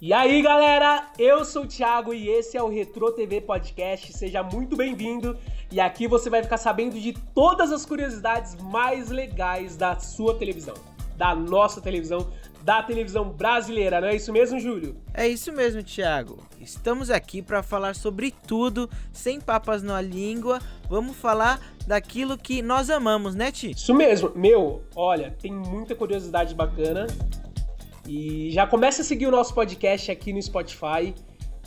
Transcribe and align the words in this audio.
E 0.00 0.12
aí, 0.12 0.40
galera, 0.42 1.08
eu 1.18 1.44
sou 1.44 1.64
o 1.64 1.66
Thiago 1.66 2.14
e 2.14 2.28
esse 2.28 2.56
é 2.56 2.62
o 2.62 2.68
Retro 2.68 3.10
TV 3.10 3.40
Podcast. 3.40 4.12
Seja 4.12 4.44
muito 4.44 4.76
bem-vindo. 4.76 5.36
E 5.72 5.80
aqui 5.80 6.06
você 6.06 6.30
vai 6.30 6.40
ficar 6.40 6.56
sabendo 6.56 7.00
de 7.00 7.12
todas 7.34 7.72
as 7.72 7.84
curiosidades 7.84 8.54
mais 8.62 9.08
legais 9.08 9.76
da 9.76 9.98
sua 9.98 10.38
televisão, 10.38 10.74
da 11.16 11.34
nossa 11.34 11.80
televisão, 11.80 12.30
da 12.62 12.80
televisão 12.80 13.28
brasileira, 13.28 14.00
não 14.00 14.06
é 14.06 14.14
isso 14.14 14.32
mesmo, 14.32 14.60
Júlio? 14.60 14.96
É 15.12 15.26
isso 15.26 15.50
mesmo, 15.52 15.82
Thiago. 15.82 16.38
Estamos 16.60 17.10
aqui 17.10 17.42
para 17.42 17.60
falar 17.60 17.96
sobre 17.96 18.32
tudo, 18.46 18.88
sem 19.12 19.40
papas 19.40 19.82
na 19.82 20.00
língua. 20.00 20.60
Vamos 20.88 21.16
falar 21.16 21.60
daquilo 21.88 22.38
que 22.38 22.62
nós 22.62 22.88
amamos, 22.88 23.34
né, 23.34 23.50
Ti? 23.50 23.72
Isso 23.72 23.94
mesmo. 23.94 24.30
Meu, 24.36 24.80
olha, 24.94 25.34
tem 25.42 25.52
muita 25.52 25.96
curiosidade 25.96 26.54
bacana. 26.54 27.08
E 28.08 28.50
já 28.50 28.66
começa 28.66 29.02
a 29.02 29.04
seguir 29.04 29.26
o 29.26 29.30
nosso 29.30 29.52
podcast 29.52 30.10
aqui 30.10 30.32
no 30.32 30.42
Spotify. 30.42 31.14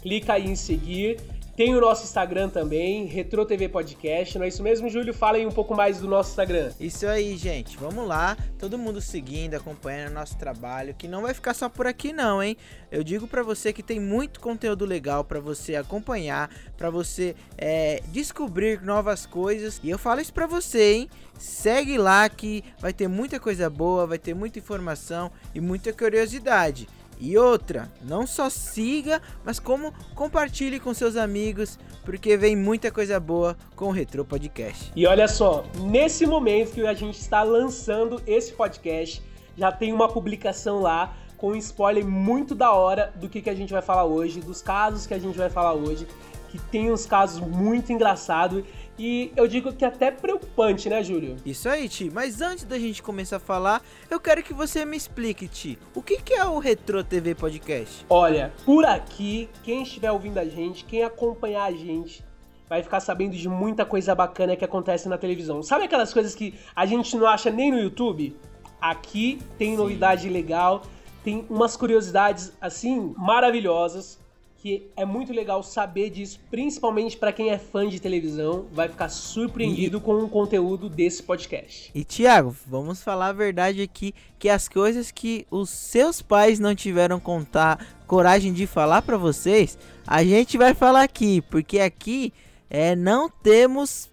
Clica 0.01 0.33
aí 0.33 0.47
em 0.47 0.55
seguir. 0.55 1.17
Tem 1.55 1.75
o 1.75 1.81
nosso 1.81 2.05
Instagram 2.05 2.47
também, 2.49 3.05
Retro 3.05 3.45
TV 3.45 3.67
Podcast. 3.67 4.37
Não 4.37 4.45
é 4.45 4.47
isso 4.47 4.63
mesmo, 4.63 4.89
Júlio? 4.89 5.13
Fala 5.13 5.35
aí 5.37 5.45
um 5.45 5.51
pouco 5.51 5.75
mais 5.75 5.99
do 5.99 6.07
nosso 6.07 6.29
Instagram. 6.29 6.71
Isso 6.79 7.05
aí, 7.05 7.35
gente. 7.35 7.77
Vamos 7.77 8.07
lá. 8.07 8.37
Todo 8.57 8.77
mundo 8.77 9.01
seguindo, 9.01 9.55
acompanhando 9.55 10.11
o 10.11 10.13
nosso 10.13 10.37
trabalho, 10.37 10.95
que 10.95 11.09
não 11.09 11.23
vai 11.23 11.33
ficar 11.33 11.53
só 11.53 11.67
por 11.67 11.85
aqui 11.85 12.13
não, 12.13 12.41
hein? 12.41 12.55
Eu 12.89 13.03
digo 13.03 13.27
para 13.27 13.43
você 13.43 13.73
que 13.73 13.83
tem 13.83 13.99
muito 13.99 14.39
conteúdo 14.39 14.85
legal 14.85 15.25
para 15.25 15.41
você 15.41 15.75
acompanhar, 15.75 16.49
para 16.77 16.89
você 16.89 17.35
é, 17.57 18.01
descobrir 18.07 18.81
novas 18.81 19.25
coisas. 19.25 19.79
E 19.83 19.89
eu 19.89 19.99
falo 19.99 20.21
isso 20.21 20.33
para 20.33 20.47
você, 20.47 20.93
hein? 20.93 21.09
Segue 21.37 21.97
lá 21.97 22.29
que 22.29 22.63
vai 22.79 22.93
ter 22.93 23.09
muita 23.09 23.39
coisa 23.39 23.69
boa, 23.69 24.07
vai 24.07 24.17
ter 24.17 24.33
muita 24.33 24.59
informação 24.59 25.29
e 25.53 25.59
muita 25.59 25.91
curiosidade. 25.91 26.87
E 27.23 27.37
outra, 27.37 27.87
não 28.01 28.25
só 28.25 28.49
siga, 28.49 29.21
mas 29.45 29.59
como 29.59 29.93
compartilhe 30.15 30.79
com 30.79 30.91
seus 30.91 31.15
amigos, 31.15 31.77
porque 32.03 32.35
vem 32.35 32.55
muita 32.55 32.91
coisa 32.91 33.19
boa 33.19 33.55
com 33.75 33.85
o 33.85 33.91
Retro 33.91 34.25
Podcast. 34.25 34.91
E 34.95 35.05
olha 35.05 35.27
só, 35.27 35.63
nesse 35.81 36.25
momento 36.25 36.71
que 36.71 36.87
a 36.87 36.95
gente 36.95 37.19
está 37.19 37.43
lançando 37.43 38.19
esse 38.25 38.53
podcast, 38.53 39.21
já 39.55 39.71
tem 39.71 39.93
uma 39.93 40.07
publicação 40.07 40.81
lá 40.81 41.15
com 41.37 41.51
um 41.51 41.55
spoiler 41.55 42.03
muito 42.03 42.55
da 42.55 42.71
hora 42.71 43.13
do 43.15 43.29
que, 43.29 43.39
que 43.39 43.51
a 43.51 43.55
gente 43.55 43.71
vai 43.71 43.83
falar 43.83 44.05
hoje, 44.05 44.39
dos 44.39 44.63
casos 44.63 45.05
que 45.05 45.13
a 45.13 45.19
gente 45.19 45.37
vai 45.37 45.49
falar 45.49 45.73
hoje, 45.73 46.07
que 46.51 46.59
tem 46.59 46.91
uns 46.91 47.05
casos 47.05 47.39
muito 47.39 47.93
engraçados 47.93 48.63
e 48.99 49.31
eu 49.35 49.47
digo 49.47 49.73
que 49.73 49.85
é 49.85 49.87
até 49.87 50.11
preocupante, 50.11 50.89
né, 50.89 51.01
Júlio? 51.01 51.37
Isso 51.45 51.67
aí, 51.69 51.87
Ti. 51.87 52.11
Mas 52.13 52.41
antes 52.41 52.65
da 52.65 52.77
gente 52.77 53.01
começar 53.01 53.37
a 53.37 53.39
falar, 53.39 53.81
eu 54.09 54.19
quero 54.19 54.43
que 54.43 54.53
você 54.53 54.83
me 54.85 54.97
explique, 54.97 55.47
Ti. 55.47 55.79
O 55.95 56.03
que, 56.03 56.17
que 56.21 56.33
é 56.33 56.45
o 56.45 56.59
Retro 56.59 57.03
TV 57.03 57.33
Podcast? 57.33 58.05
Olha, 58.09 58.53
por 58.65 58.85
aqui, 58.85 59.49
quem 59.63 59.81
estiver 59.83 60.11
ouvindo 60.11 60.37
a 60.37 60.45
gente, 60.45 60.83
quem 60.85 61.03
acompanhar 61.03 61.63
a 61.63 61.71
gente, 61.71 62.23
vai 62.69 62.83
ficar 62.83 62.99
sabendo 62.99 63.35
de 63.35 63.49
muita 63.49 63.85
coisa 63.85 64.13
bacana 64.13 64.55
que 64.55 64.65
acontece 64.65 65.09
na 65.09 65.17
televisão. 65.17 65.63
Sabe 65.63 65.85
aquelas 65.85 66.13
coisas 66.13 66.35
que 66.35 66.53
a 66.75 66.85
gente 66.85 67.15
não 67.15 67.25
acha 67.25 67.49
nem 67.49 67.71
no 67.71 67.79
YouTube? 67.79 68.35
Aqui 68.79 69.39
tem 69.57 69.71
Sim. 69.71 69.77
novidade 69.77 70.29
legal, 70.29 70.83
tem 71.23 71.45
umas 71.49 71.75
curiosidades 71.75 72.53
assim 72.61 73.15
maravilhosas 73.17 74.20
que 74.61 74.91
é 74.95 75.03
muito 75.03 75.33
legal 75.33 75.63
saber 75.63 76.11
disso, 76.11 76.39
principalmente 76.51 77.17
para 77.17 77.33
quem 77.33 77.49
é 77.49 77.57
fã 77.57 77.89
de 77.89 77.99
televisão, 77.99 78.67
vai 78.71 78.87
ficar 78.87 79.09
surpreendido 79.09 79.97
e... 79.97 80.01
com 80.01 80.13
o 80.23 80.29
conteúdo 80.29 80.87
desse 80.87 81.23
podcast. 81.23 81.89
E 81.95 82.03
Tiago, 82.03 82.55
vamos 82.67 83.01
falar 83.01 83.29
a 83.29 83.33
verdade 83.33 83.81
aqui, 83.81 84.13
que 84.37 84.47
as 84.47 84.69
coisas 84.69 85.09
que 85.09 85.47
os 85.49 85.71
seus 85.71 86.21
pais 86.21 86.59
não 86.59 86.75
tiveram 86.75 87.19
contar 87.19 87.83
coragem 88.05 88.53
de 88.53 88.67
falar 88.67 89.01
para 89.01 89.17
vocês, 89.17 89.79
a 90.05 90.23
gente 90.23 90.59
vai 90.59 90.75
falar 90.75 91.01
aqui, 91.01 91.41
porque 91.49 91.79
aqui 91.79 92.31
é 92.69 92.95
não 92.95 93.29
temos 93.29 94.11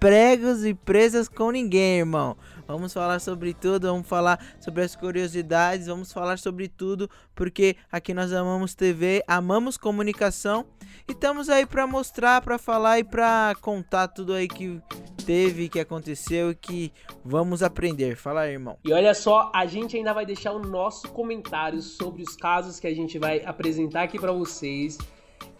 pregos 0.00 0.64
e 0.64 0.74
presas 0.74 1.28
com 1.28 1.52
ninguém, 1.52 1.98
irmão. 1.98 2.36
Vamos 2.66 2.92
falar 2.92 3.20
sobre 3.20 3.52
tudo, 3.52 3.88
vamos 3.88 4.06
falar 4.06 4.38
sobre 4.60 4.82
as 4.82 4.94
curiosidades, 4.94 5.86
vamos 5.86 6.12
falar 6.12 6.38
sobre 6.38 6.68
tudo, 6.68 7.08
porque 7.34 7.76
aqui 7.90 8.14
nós 8.14 8.32
amamos 8.32 8.74
TV, 8.74 9.22
amamos 9.26 9.76
comunicação 9.76 10.64
e 11.08 11.12
estamos 11.12 11.48
aí 11.48 11.66
para 11.66 11.86
mostrar, 11.86 12.40
para 12.40 12.58
falar 12.58 12.98
e 12.98 13.04
para 13.04 13.54
contar 13.60 14.08
tudo 14.08 14.32
aí 14.32 14.46
que 14.46 14.80
teve, 15.24 15.68
que 15.68 15.80
aconteceu 15.80 16.50
e 16.50 16.54
que 16.54 16.92
vamos 17.24 17.62
aprender. 17.62 18.16
Fala 18.16 18.42
aí, 18.42 18.52
irmão. 18.52 18.78
E 18.84 18.92
olha 18.92 19.14
só, 19.14 19.50
a 19.54 19.66
gente 19.66 19.96
ainda 19.96 20.12
vai 20.12 20.26
deixar 20.26 20.52
o 20.52 20.58
nosso 20.58 21.08
comentário 21.08 21.80
sobre 21.80 22.22
os 22.22 22.36
casos 22.36 22.78
que 22.78 22.86
a 22.86 22.94
gente 22.94 23.18
vai 23.18 23.44
apresentar 23.44 24.02
aqui 24.02 24.18
para 24.18 24.32
vocês. 24.32 24.98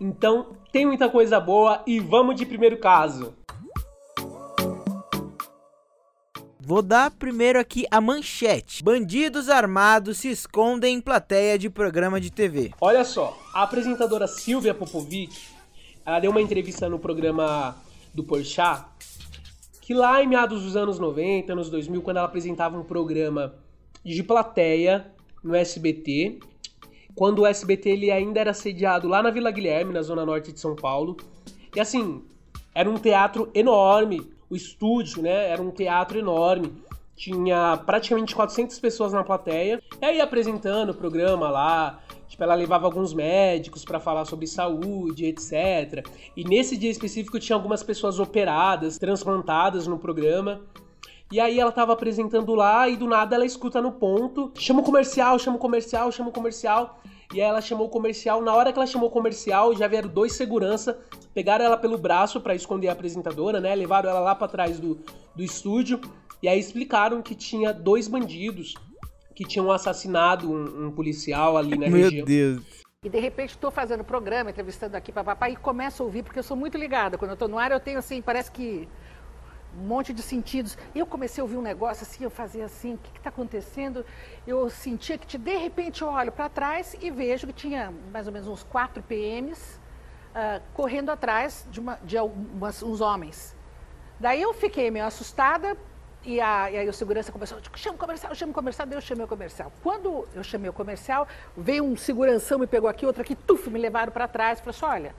Então, 0.00 0.56
tem 0.72 0.86
muita 0.86 1.08
coisa 1.08 1.38
boa 1.38 1.82
e 1.86 2.00
vamos 2.00 2.36
de 2.36 2.44
primeiro 2.44 2.78
caso. 2.78 3.34
Vou 6.64 6.80
dar 6.80 7.10
primeiro 7.10 7.58
aqui 7.58 7.84
a 7.90 8.00
manchete. 8.00 8.84
Bandidos 8.84 9.48
armados 9.48 10.18
se 10.18 10.28
escondem 10.28 10.94
em 10.94 11.00
plateia 11.00 11.58
de 11.58 11.68
programa 11.68 12.20
de 12.20 12.30
TV. 12.30 12.70
Olha 12.80 13.04
só, 13.04 13.36
a 13.52 13.64
apresentadora 13.64 14.28
Silvia 14.28 14.72
Popovic, 14.72 15.36
ela 16.06 16.20
deu 16.20 16.30
uma 16.30 16.40
entrevista 16.40 16.88
no 16.88 17.00
programa 17.00 17.76
do 18.14 18.22
Porchat, 18.22 18.84
que 19.80 19.92
lá 19.92 20.22
em 20.22 20.28
meados 20.28 20.62
dos 20.62 20.76
anos 20.76 21.00
90, 21.00 21.52
anos 21.52 21.68
2000, 21.68 22.00
quando 22.00 22.18
ela 22.18 22.26
apresentava 22.26 22.78
um 22.78 22.84
programa 22.84 23.56
de 24.04 24.22
plateia 24.22 25.12
no 25.42 25.56
SBT, 25.56 26.38
quando 27.16 27.40
o 27.40 27.46
SBT 27.46 27.90
ele 27.90 28.10
ainda 28.12 28.38
era 28.38 28.54
sediado 28.54 29.08
lá 29.08 29.20
na 29.20 29.32
Vila 29.32 29.50
Guilherme, 29.50 29.92
na 29.92 30.02
zona 30.02 30.24
norte 30.24 30.52
de 30.52 30.60
São 30.60 30.76
Paulo. 30.76 31.16
E 31.74 31.80
assim, 31.80 32.22
era 32.72 32.88
um 32.88 32.98
teatro 32.98 33.50
enorme, 33.52 34.31
o 34.52 34.56
estúdio, 34.56 35.22
né? 35.22 35.48
Era 35.48 35.62
um 35.62 35.70
teatro 35.70 36.18
enorme. 36.18 36.72
Tinha 37.16 37.78
praticamente 37.86 38.34
400 38.34 38.78
pessoas 38.78 39.12
na 39.12 39.24
plateia. 39.24 39.82
E 40.00 40.04
aí 40.04 40.20
apresentando 40.20 40.90
o 40.90 40.94
programa 40.94 41.48
lá, 41.48 42.00
Tipo, 42.28 42.44
ela 42.44 42.54
levava 42.54 42.86
alguns 42.86 43.12
médicos 43.12 43.84
para 43.84 44.00
falar 44.00 44.24
sobre 44.24 44.46
saúde, 44.46 45.26
etc. 45.26 46.02
E 46.34 46.44
nesse 46.44 46.78
dia 46.78 46.90
específico 46.90 47.38
tinha 47.38 47.54
algumas 47.54 47.82
pessoas 47.82 48.18
operadas, 48.18 48.96
transplantadas 48.96 49.86
no 49.86 49.98
programa. 49.98 50.62
E 51.30 51.38
aí 51.38 51.60
ela 51.60 51.70
tava 51.70 51.92
apresentando 51.92 52.54
lá 52.54 52.88
e 52.88 52.96
do 52.96 53.06
nada 53.06 53.34
ela 53.34 53.44
escuta 53.44 53.82
no 53.82 53.92
ponto, 53.92 54.50
chama 54.56 54.80
o 54.80 54.82
comercial, 54.82 55.38
chama 55.38 55.58
o 55.58 55.60
comercial, 55.60 56.10
chama 56.10 56.30
o 56.30 56.32
comercial. 56.32 57.02
E 57.34 57.40
aí 57.40 57.48
ela 57.48 57.60
chamou 57.60 57.86
o 57.86 57.90
comercial. 57.90 58.40
Na 58.42 58.54
hora 58.54 58.72
que 58.72 58.78
ela 58.78 58.86
chamou 58.86 59.08
o 59.08 59.12
comercial, 59.12 59.74
já 59.74 59.86
vieram 59.86 60.08
dois 60.08 60.32
segurança, 60.32 60.98
pegaram 61.34 61.64
ela 61.64 61.76
pelo 61.76 61.98
braço 61.98 62.40
para 62.40 62.54
esconder 62.54 62.88
a 62.88 62.92
apresentadora, 62.92 63.60
né? 63.60 63.74
Levaram 63.74 64.10
ela 64.10 64.20
lá 64.20 64.34
para 64.34 64.48
trás 64.48 64.78
do, 64.78 64.98
do 65.34 65.42
estúdio. 65.42 66.00
E 66.42 66.48
aí 66.48 66.58
explicaram 66.58 67.22
que 67.22 67.34
tinha 67.34 67.72
dois 67.72 68.08
bandidos 68.08 68.74
que 69.34 69.44
tinham 69.44 69.70
assassinado 69.70 70.50
um, 70.50 70.86
um 70.86 70.90
policial 70.90 71.56
ali 71.56 71.70
na 71.70 71.88
Meu 71.88 72.04
região. 72.04 72.12
Meu 72.12 72.24
Deus. 72.26 72.82
E 73.04 73.08
de 73.08 73.18
repente 73.18 73.50
estou 73.50 73.70
fazendo 73.70 74.04
programa, 74.04 74.50
entrevistando 74.50 74.96
aqui 74.96 75.10
para 75.10 75.24
papai 75.24 75.52
e 75.52 75.56
começo 75.56 76.02
a 76.02 76.06
ouvir, 76.06 76.22
porque 76.22 76.38
eu 76.38 76.42
sou 76.42 76.56
muito 76.56 76.78
ligada. 76.78 77.18
Quando 77.18 77.30
eu 77.30 77.34
estou 77.34 77.48
no 77.48 77.58
ar, 77.58 77.72
eu 77.72 77.80
tenho 77.80 77.98
assim, 77.98 78.22
parece 78.22 78.50
que 78.50 78.88
um 79.76 79.86
monte 79.86 80.12
de 80.12 80.22
sentidos. 80.22 80.76
Eu 80.94 81.06
comecei 81.06 81.40
a 81.40 81.44
ouvir 81.44 81.56
um 81.56 81.62
negócio 81.62 82.04
assim, 82.04 82.24
eu 82.24 82.30
fazia 82.30 82.64
assim, 82.64 82.94
o 82.94 82.98
que 82.98 83.18
está 83.18 83.30
acontecendo? 83.30 84.04
Eu 84.46 84.68
sentia 84.70 85.18
que 85.18 85.38
de 85.38 85.56
repente 85.56 86.02
eu 86.02 86.08
olho 86.08 86.30
para 86.30 86.48
trás 86.48 86.96
e 87.00 87.10
vejo 87.10 87.46
que 87.46 87.52
tinha 87.52 87.92
mais 88.12 88.26
ou 88.26 88.32
menos 88.32 88.46
uns 88.46 88.62
quatro 88.62 89.02
PMs 89.02 89.80
uh, 90.34 90.62
correndo 90.74 91.10
atrás 91.10 91.66
de, 91.70 91.80
uma, 91.80 91.98
de 92.02 92.16
algumas, 92.18 92.82
uns 92.82 93.00
homens. 93.00 93.56
Daí 94.18 94.40
eu 94.40 94.52
fiquei 94.54 94.90
meio 94.90 95.04
assustada 95.04 95.76
e, 96.24 96.40
a, 96.40 96.70
e 96.70 96.78
aí 96.78 96.88
o 96.88 96.92
segurança 96.92 97.32
começou, 97.32 97.58
chama 97.74 97.96
o 97.96 97.98
comercial, 97.98 98.34
chama 98.34 98.52
o 98.52 98.54
comercial, 98.54 98.86
daí 98.86 98.96
eu 98.96 99.00
chamei 99.00 99.24
o 99.24 99.28
comercial. 99.28 99.72
Quando 99.82 100.28
eu 100.34 100.44
chamei 100.44 100.70
o 100.70 100.72
comercial, 100.72 101.26
veio 101.56 101.84
um 101.84 101.96
seguranção, 101.96 102.58
me 102.58 102.66
pegou 102.66 102.88
aqui, 102.88 103.04
outro 103.04 103.22
aqui, 103.22 103.34
tuf, 103.34 103.68
me 103.68 103.80
levaram 103.80 104.12
para 104.12 104.28
trás, 104.28 104.60
falou 104.60 104.70
assim, 104.70 104.84
olha, 104.84 105.14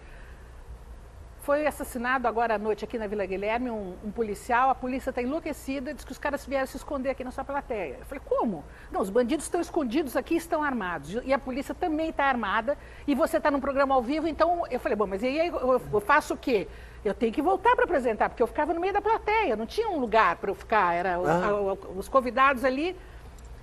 foi 1.43 1.67
assassinado 1.67 2.25
agora 2.25 2.55
à 2.55 2.57
noite 2.57 2.85
aqui 2.85 2.97
na 2.97 3.05
Vila 3.05 3.25
Guilherme 3.25 3.69
um, 3.69 3.95
um 4.03 4.11
policial, 4.11 4.69
a 4.69 4.75
polícia 4.75 5.09
está 5.09 5.21
enlouquecida, 5.21 5.93
diz 5.93 6.05
que 6.05 6.11
os 6.13 6.17
caras 6.17 6.45
vieram 6.45 6.65
se 6.65 6.77
esconder 6.77 7.09
aqui 7.09 7.21
na 7.21 7.31
sua 7.31 7.43
plateia. 7.43 7.97
Eu 7.99 8.05
falei, 8.05 8.23
como? 8.25 8.63
Não, 8.89 9.01
os 9.01 9.09
bandidos 9.09 9.45
estão 9.45 9.59
escondidos 9.59 10.15
aqui 10.15 10.35
estão 10.35 10.63
armados. 10.63 11.17
E 11.25 11.33
a 11.33 11.37
polícia 11.37 11.75
também 11.75 12.09
está 12.11 12.25
armada, 12.25 12.77
e 13.05 13.13
você 13.13 13.37
está 13.37 13.51
num 13.51 13.59
programa 13.59 13.93
ao 13.93 14.01
vivo, 14.01 14.25
então 14.25 14.65
eu 14.71 14.79
falei, 14.79 14.95
bom, 14.95 15.05
mas 15.05 15.21
e 15.21 15.27
aí 15.27 15.47
eu, 15.47 15.81
eu 15.91 15.99
faço 15.99 16.33
o 16.33 16.37
quê? 16.37 16.65
Eu 17.03 17.13
tenho 17.13 17.33
que 17.33 17.41
voltar 17.41 17.75
para 17.75 17.83
apresentar, 17.83 18.29
porque 18.29 18.41
eu 18.41 18.47
ficava 18.47 18.73
no 18.73 18.79
meio 18.79 18.93
da 18.93 19.01
plateia, 19.01 19.57
não 19.57 19.65
tinha 19.65 19.89
um 19.89 19.99
lugar 19.99 20.37
para 20.37 20.49
eu 20.49 20.55
ficar, 20.55 20.93
era 20.93 21.15
ah. 21.15 21.75
os 21.97 22.07
convidados 22.07 22.63
ali. 22.63 22.95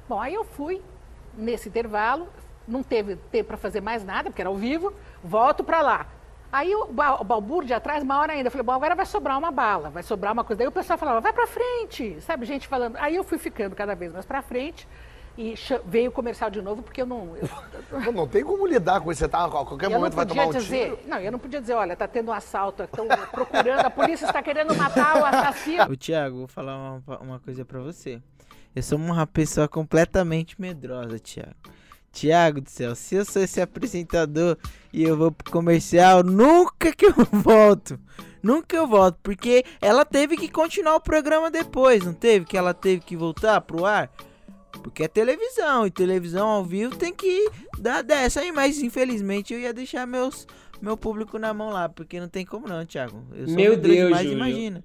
Bom, 0.06 0.20
aí 0.20 0.34
eu 0.34 0.44
fui 0.44 0.82
nesse 1.34 1.70
intervalo, 1.70 2.28
não 2.68 2.82
teve 2.82 3.16
tempo 3.16 3.48
para 3.48 3.56
fazer 3.56 3.80
mais 3.80 4.04
nada, 4.04 4.28
porque 4.28 4.42
era 4.42 4.50
ao 4.50 4.56
vivo, 4.56 4.92
volto 5.24 5.64
para 5.64 5.80
lá. 5.80 6.06
Aí 6.52 6.74
o, 6.74 6.90
o 6.90 7.24
balbúrdio 7.24 7.76
atrás, 7.76 8.02
uma 8.02 8.18
hora 8.18 8.32
ainda, 8.32 8.48
eu 8.48 8.50
falei, 8.50 8.64
bom, 8.64 8.72
agora 8.72 8.94
vai 8.94 9.06
sobrar 9.06 9.38
uma 9.38 9.50
bala, 9.50 9.90
vai 9.90 10.02
sobrar 10.02 10.32
uma 10.32 10.42
coisa. 10.42 10.58
Daí 10.58 10.68
o 10.68 10.72
pessoal 10.72 10.98
falava, 10.98 11.20
vai 11.20 11.32
pra 11.32 11.46
frente, 11.46 12.20
sabe, 12.20 12.44
gente 12.44 12.66
falando. 12.66 12.96
Aí 12.96 13.14
eu 13.14 13.24
fui 13.24 13.38
ficando 13.38 13.76
cada 13.76 13.94
vez 13.94 14.12
mais 14.12 14.26
pra 14.26 14.42
frente, 14.42 14.86
e 15.38 15.54
veio 15.86 16.10
o 16.10 16.12
comercial 16.12 16.50
de 16.50 16.60
novo, 16.60 16.82
porque 16.82 17.00
eu 17.00 17.06
não. 17.06 17.36
Eu, 17.36 17.48
não, 18.04 18.12
não 18.12 18.28
tem 18.28 18.44
como 18.44 18.66
lidar 18.66 19.00
com 19.00 19.10
isso. 19.10 19.20
Você 19.20 19.28
tá, 19.28 19.44
a 19.44 19.48
qualquer 19.48 19.88
momento 19.88 20.14
vai 20.14 20.26
tomar 20.26 20.48
um 20.48 20.52
dizer, 20.52 20.96
tiro. 20.96 21.08
Não, 21.08 21.18
eu 21.18 21.32
não 21.32 21.38
podia 21.38 21.60
dizer, 21.60 21.74
olha, 21.74 21.96
tá 21.96 22.06
tendo 22.08 22.30
um 22.30 22.34
assalto, 22.34 22.82
estão 22.82 23.06
procurando, 23.30 23.86
a 23.86 23.90
polícia 23.90 24.26
está 24.26 24.42
querendo 24.42 24.74
matar 24.74 25.20
o 25.20 25.24
assassino. 25.24 25.84
O 25.84 25.96
Tiago, 25.96 26.38
vou 26.38 26.48
falar 26.48 26.76
uma, 26.76 27.18
uma 27.20 27.40
coisa 27.40 27.64
para 27.64 27.80
você. 27.80 28.20
Eu 28.74 28.82
sou 28.82 28.98
uma 28.98 29.26
pessoa 29.26 29.66
completamente 29.66 30.60
medrosa, 30.60 31.18
Tiago. 31.18 31.54
Tiago 32.12 32.60
do 32.60 32.68
céu, 32.68 32.94
se 32.94 33.14
eu 33.14 33.24
sou 33.24 33.42
esse 33.42 33.60
apresentador 33.60 34.56
e 34.92 35.02
eu 35.02 35.16
vou 35.16 35.30
pro 35.30 35.50
comercial, 35.50 36.22
nunca 36.22 36.92
que 36.92 37.06
eu 37.06 37.14
volto. 37.32 37.98
Nunca 38.42 38.74
eu 38.74 38.86
volto, 38.86 39.18
porque 39.22 39.64
ela 39.80 40.04
teve 40.04 40.36
que 40.36 40.48
continuar 40.48 40.96
o 40.96 41.00
programa 41.00 41.50
depois, 41.50 42.04
não 42.04 42.14
teve? 42.14 42.46
Que 42.46 42.56
ela 42.56 42.72
teve 42.72 43.02
que 43.02 43.14
voltar 43.14 43.60
pro 43.60 43.84
ar? 43.84 44.10
Porque 44.82 45.02
é 45.02 45.08
televisão, 45.08 45.86
e 45.86 45.90
televisão 45.90 46.48
ao 46.48 46.64
vivo 46.64 46.96
tem 46.96 47.12
que 47.12 47.50
dar 47.78 48.02
dessa 48.02 48.40
aí, 48.40 48.50
mas 48.50 48.80
infelizmente 48.80 49.52
eu 49.52 49.60
ia 49.60 49.74
deixar 49.74 50.06
meus, 50.06 50.46
meu 50.80 50.96
público 50.96 51.38
na 51.38 51.52
mão 51.52 51.70
lá, 51.70 51.88
porque 51.88 52.18
não 52.18 52.28
tem 52.28 52.46
como 52.46 52.66
não, 52.66 52.86
Thiago. 52.86 53.22
Eu 53.34 53.46
sou 53.46 53.56
Meu 53.56 53.76
Deus, 53.76 54.06
demais, 54.06 54.30
imagina. 54.30 54.82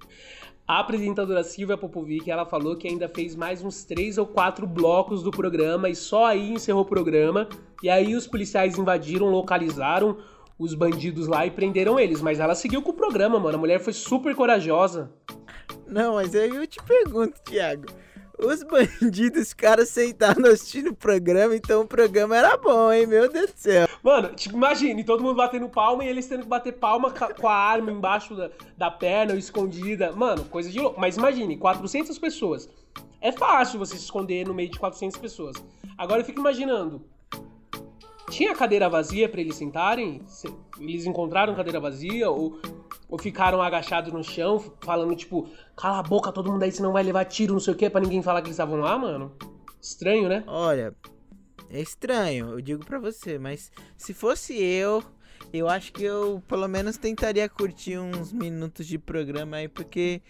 A 0.68 0.80
apresentadora 0.80 1.44
Silvia 1.44 1.76
Popovic, 1.76 2.28
ela 2.28 2.44
falou 2.44 2.74
que 2.76 2.88
ainda 2.88 3.08
fez 3.08 3.36
mais 3.36 3.62
uns 3.62 3.84
três 3.84 4.18
ou 4.18 4.26
quatro 4.26 4.66
blocos 4.66 5.22
do 5.22 5.30
programa 5.30 5.88
e 5.88 5.94
só 5.94 6.24
aí 6.24 6.54
encerrou 6.54 6.82
o 6.82 6.86
programa. 6.86 7.48
E 7.80 7.88
aí 7.88 8.16
os 8.16 8.26
policiais 8.26 8.76
invadiram, 8.76 9.30
localizaram 9.30 10.18
os 10.58 10.74
bandidos 10.74 11.28
lá 11.28 11.46
e 11.46 11.52
prenderam 11.52 12.00
eles. 12.00 12.20
Mas 12.20 12.40
ela 12.40 12.56
seguiu 12.56 12.82
com 12.82 12.90
o 12.90 12.94
programa, 12.94 13.38
mano. 13.38 13.56
A 13.56 13.60
mulher 13.60 13.78
foi 13.78 13.92
super 13.92 14.34
corajosa. 14.34 15.12
Não, 15.86 16.14
mas 16.14 16.34
aí 16.34 16.50
eu 16.50 16.66
te 16.66 16.82
pergunto, 16.82 17.40
Thiago. 17.44 17.86
Os 18.38 18.62
bandidos 18.62 19.50
ficaram 19.50 19.84
sentados 19.86 20.44
assistindo 20.44 20.90
o 20.90 20.94
programa, 20.94 21.56
então 21.56 21.82
o 21.82 21.86
programa 21.86 22.36
era 22.36 22.56
bom, 22.56 22.92
hein? 22.92 23.06
Meu 23.06 23.30
Deus 23.32 23.50
do 23.50 23.58
céu. 23.58 23.88
Mano, 24.02 24.34
tipo, 24.34 24.56
imagine, 24.56 25.02
todo 25.04 25.22
mundo 25.22 25.36
batendo 25.36 25.68
palma 25.68 26.04
e 26.04 26.08
eles 26.08 26.26
tendo 26.26 26.42
que 26.42 26.48
bater 26.48 26.72
palma 26.72 27.10
com 27.10 27.48
a 27.48 27.54
arma 27.54 27.90
embaixo 27.90 28.34
da, 28.34 28.50
da 28.76 28.90
perna 28.90 29.32
ou 29.32 29.38
escondida. 29.38 30.12
Mano, 30.12 30.44
coisa 30.44 30.70
de 30.70 30.78
louco. 30.78 31.00
Mas 31.00 31.16
imagine, 31.16 31.56
400 31.56 32.18
pessoas. 32.18 32.68
É 33.20 33.32
fácil 33.32 33.78
você 33.78 33.96
se 33.96 34.04
esconder 34.04 34.46
no 34.46 34.54
meio 34.54 34.70
de 34.70 34.78
400 34.78 35.18
pessoas. 35.18 35.56
Agora 35.96 36.20
eu 36.20 36.24
fico 36.24 36.40
imaginando, 36.40 37.02
tinha 38.30 38.54
cadeira 38.54 38.88
vazia 38.88 39.28
para 39.28 39.40
eles 39.40 39.56
sentarem? 39.56 40.22
Eles 40.78 41.06
encontraram 41.06 41.54
cadeira 41.54 41.80
vazia? 41.80 42.30
Ou, 42.30 42.60
ou 43.08 43.18
ficaram 43.18 43.62
agachados 43.62 44.12
no 44.12 44.22
chão, 44.22 44.58
falando 44.80 45.14
tipo, 45.14 45.48
cala 45.76 46.00
a 46.00 46.02
boca 46.02 46.32
todo 46.32 46.50
mundo 46.50 46.62
aí, 46.62 46.72
senão 46.72 46.92
vai 46.92 47.02
levar 47.02 47.24
tiro, 47.24 47.52
não 47.52 47.60
sei 47.60 47.74
o 47.74 47.76
que, 47.76 47.88
pra 47.88 48.00
ninguém 48.00 48.22
falar 48.22 48.40
que 48.40 48.48
eles 48.48 48.56
estavam 48.56 48.78
lá, 48.78 48.98
mano? 48.98 49.32
Estranho, 49.80 50.28
né? 50.28 50.42
Olha, 50.46 50.94
é 51.70 51.80
estranho, 51.80 52.50
eu 52.50 52.60
digo 52.60 52.84
pra 52.84 52.98
você, 52.98 53.38
mas 53.38 53.70
se 53.96 54.12
fosse 54.12 54.60
eu, 54.60 55.02
eu 55.52 55.68
acho 55.68 55.92
que 55.92 56.04
eu 56.04 56.42
pelo 56.48 56.66
menos 56.66 56.96
tentaria 56.96 57.48
curtir 57.48 57.98
uns 57.98 58.32
minutos 58.32 58.86
de 58.86 58.98
programa 58.98 59.58
aí, 59.58 59.68
porque 59.68 60.20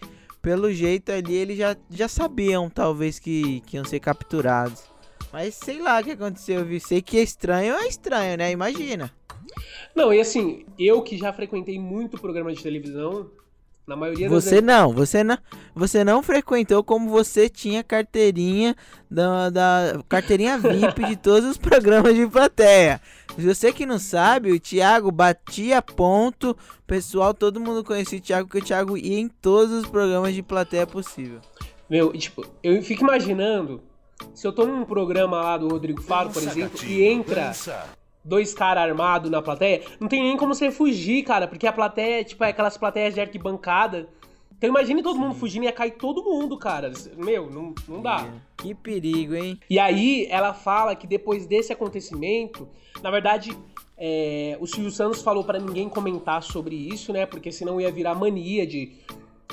pelo 0.41 0.71
jeito 0.71 1.11
ali 1.11 1.33
eles 1.33 1.57
já, 1.57 1.75
já 1.89 2.07
sabiam, 2.07 2.69
talvez, 2.69 3.19
que, 3.19 3.61
que 3.61 3.75
iam 3.75 3.83
ser 3.83 3.99
capturados. 3.99 4.83
Mas 5.31 5.55
sei 5.55 5.81
lá 5.81 5.99
o 5.99 6.03
que 6.03 6.11
aconteceu, 6.11 6.63
viu? 6.65 6.79
Sei 6.79 7.01
que 7.01 7.17
é 7.17 7.23
estranho, 7.23 7.75
é 7.75 7.87
estranho, 7.87 8.37
né? 8.37 8.51
Imagina. 8.51 9.11
Não, 9.95 10.13
e 10.13 10.19
assim, 10.19 10.65
eu 10.77 11.01
que 11.01 11.17
já 11.17 11.33
frequentei 11.33 11.79
muito 11.79 12.19
programa 12.19 12.53
de 12.53 12.61
televisão, 12.61 13.29
na 13.87 13.95
maioria 13.95 14.29
das 14.29 14.43
Você 14.43 14.49
vezes... 14.49 14.65
não, 14.65 14.91
você 14.91 15.23
não, 15.23 15.37
você 15.73 16.03
não 16.03 16.21
frequentou 16.21 16.83
como 16.83 17.09
você 17.09 17.47
tinha 17.47 17.81
carteirinha 17.83 18.75
da, 19.09 19.49
da 19.49 20.03
carteirinha 20.09 20.57
VIP 20.59 21.05
de 21.05 21.15
todos 21.15 21.49
os 21.49 21.57
programas 21.57 22.13
de 22.13 22.27
plateia. 22.27 22.99
Você 23.37 23.71
que 23.71 23.85
não 23.85 23.97
sabe, 23.97 24.51
o 24.51 24.59
Thiago 24.59 25.09
batia 25.09 25.81
ponto, 25.81 26.55
pessoal, 26.85 27.33
todo 27.33 27.61
mundo 27.61 27.83
conhecia 27.83 28.19
o 28.19 28.21
Thiago, 28.21 28.47
porque 28.47 28.63
o 28.63 28.65
Thiago 28.65 28.97
ia 28.97 29.19
em 29.19 29.29
todos 29.29 29.71
os 29.71 29.87
programas 29.87 30.35
de 30.35 30.43
plateia 30.43 30.85
possível. 30.85 31.39
Meu, 31.89 32.11
tipo, 32.11 32.45
eu 32.61 32.81
fico 32.83 33.03
imaginando 33.03 33.81
se 34.33 34.45
eu 34.45 34.53
tô 34.53 34.65
num 34.65 34.85
programa 34.85 35.41
lá 35.41 35.57
do 35.57 35.67
Rodrigo 35.67 36.01
Faro, 36.01 36.29
por 36.29 36.43
exemplo, 36.43 36.79
e 36.85 37.03
entra 37.03 37.51
dois 38.23 38.53
caras 38.53 38.83
armados 38.83 39.31
na 39.31 39.41
plateia, 39.41 39.83
não 39.99 40.07
tem 40.07 40.21
nem 40.21 40.37
como 40.37 40.53
você 40.53 40.69
fugir, 40.69 41.23
cara, 41.23 41.47
porque 41.47 41.65
a 41.65 41.73
plateia, 41.73 42.23
tipo, 42.23 42.43
é 42.43 42.49
aquelas 42.49 42.77
plateias 42.77 43.13
de 43.13 43.21
arquibancada. 43.21 44.09
Então 44.57 44.69
imagine 44.69 45.03
todo 45.03 45.19
mundo 45.19 45.35
fugindo, 45.35 45.65
ia 45.65 45.71
cair 45.71 45.91
todo 45.91 46.23
mundo, 46.23 46.57
cara. 46.57 46.91
Meu, 47.15 47.49
não, 47.49 47.75
não 47.87 48.01
dá. 48.01 48.27
Que 48.57 48.73
perigo, 48.73 49.35
hein? 49.35 49.59
E 49.69 49.77
aí 49.77 50.27
ela 50.31 50.53
fala 50.53 50.95
que 50.95 51.05
depois 51.05 51.45
desse 51.45 51.71
acontecimento, 51.71 52.67
na 53.03 53.11
verdade, 53.11 53.55
é, 53.95 54.57
o 54.59 54.65
Silvio 54.65 54.91
Santos 54.91 55.21
falou 55.21 55.43
para 55.43 55.59
ninguém 55.59 55.87
comentar 55.87 56.41
sobre 56.41 56.75
isso, 56.75 57.13
né? 57.13 57.25
Porque 57.27 57.51
senão 57.51 57.79
ia 57.79 57.91
virar 57.91 58.15
mania 58.15 58.65
de 58.65 58.93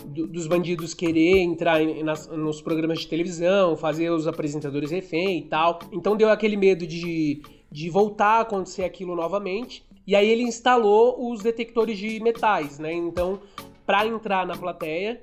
do, 0.05 0.27
dos 0.27 0.47
bandidos 0.47 0.95
querer 0.95 1.39
entrar 1.39 1.81
em, 1.81 2.03
nas, 2.03 2.27
nos 2.29 2.61
programas 2.61 3.01
de 3.01 3.09
televisão, 3.09 3.77
fazer 3.77 4.11
os 4.11 4.27
apresentadores 4.27 4.91
refém 4.91 5.39
e 5.39 5.43
tal. 5.43 5.79
Então 5.93 6.17
deu 6.17 6.31
aquele 6.31 6.57
medo 6.57 6.87
de, 6.87 7.43
de 7.71 7.91
voltar 7.91 8.39
a 8.39 8.41
acontecer 8.41 8.85
aquilo 8.85 9.15
novamente. 9.17 9.85
E 10.07 10.15
aí 10.15 10.29
ele 10.29 10.43
instalou 10.43 11.31
os 11.31 11.43
detectores 11.43 11.99
de 11.99 12.21
metais, 12.21 12.79
né? 12.79 12.93
Então, 12.93 13.41
para 13.87 14.07
entrar 14.07 14.47
na 14.47 14.57
plateia, 14.57 15.23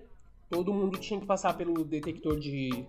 todo 0.49 0.73
mundo 0.73 0.97
tinha 0.97 1.19
que 1.19 1.25
passar 1.25 1.55
pelo 1.55 1.83
detector 1.83 2.39
de, 2.39 2.83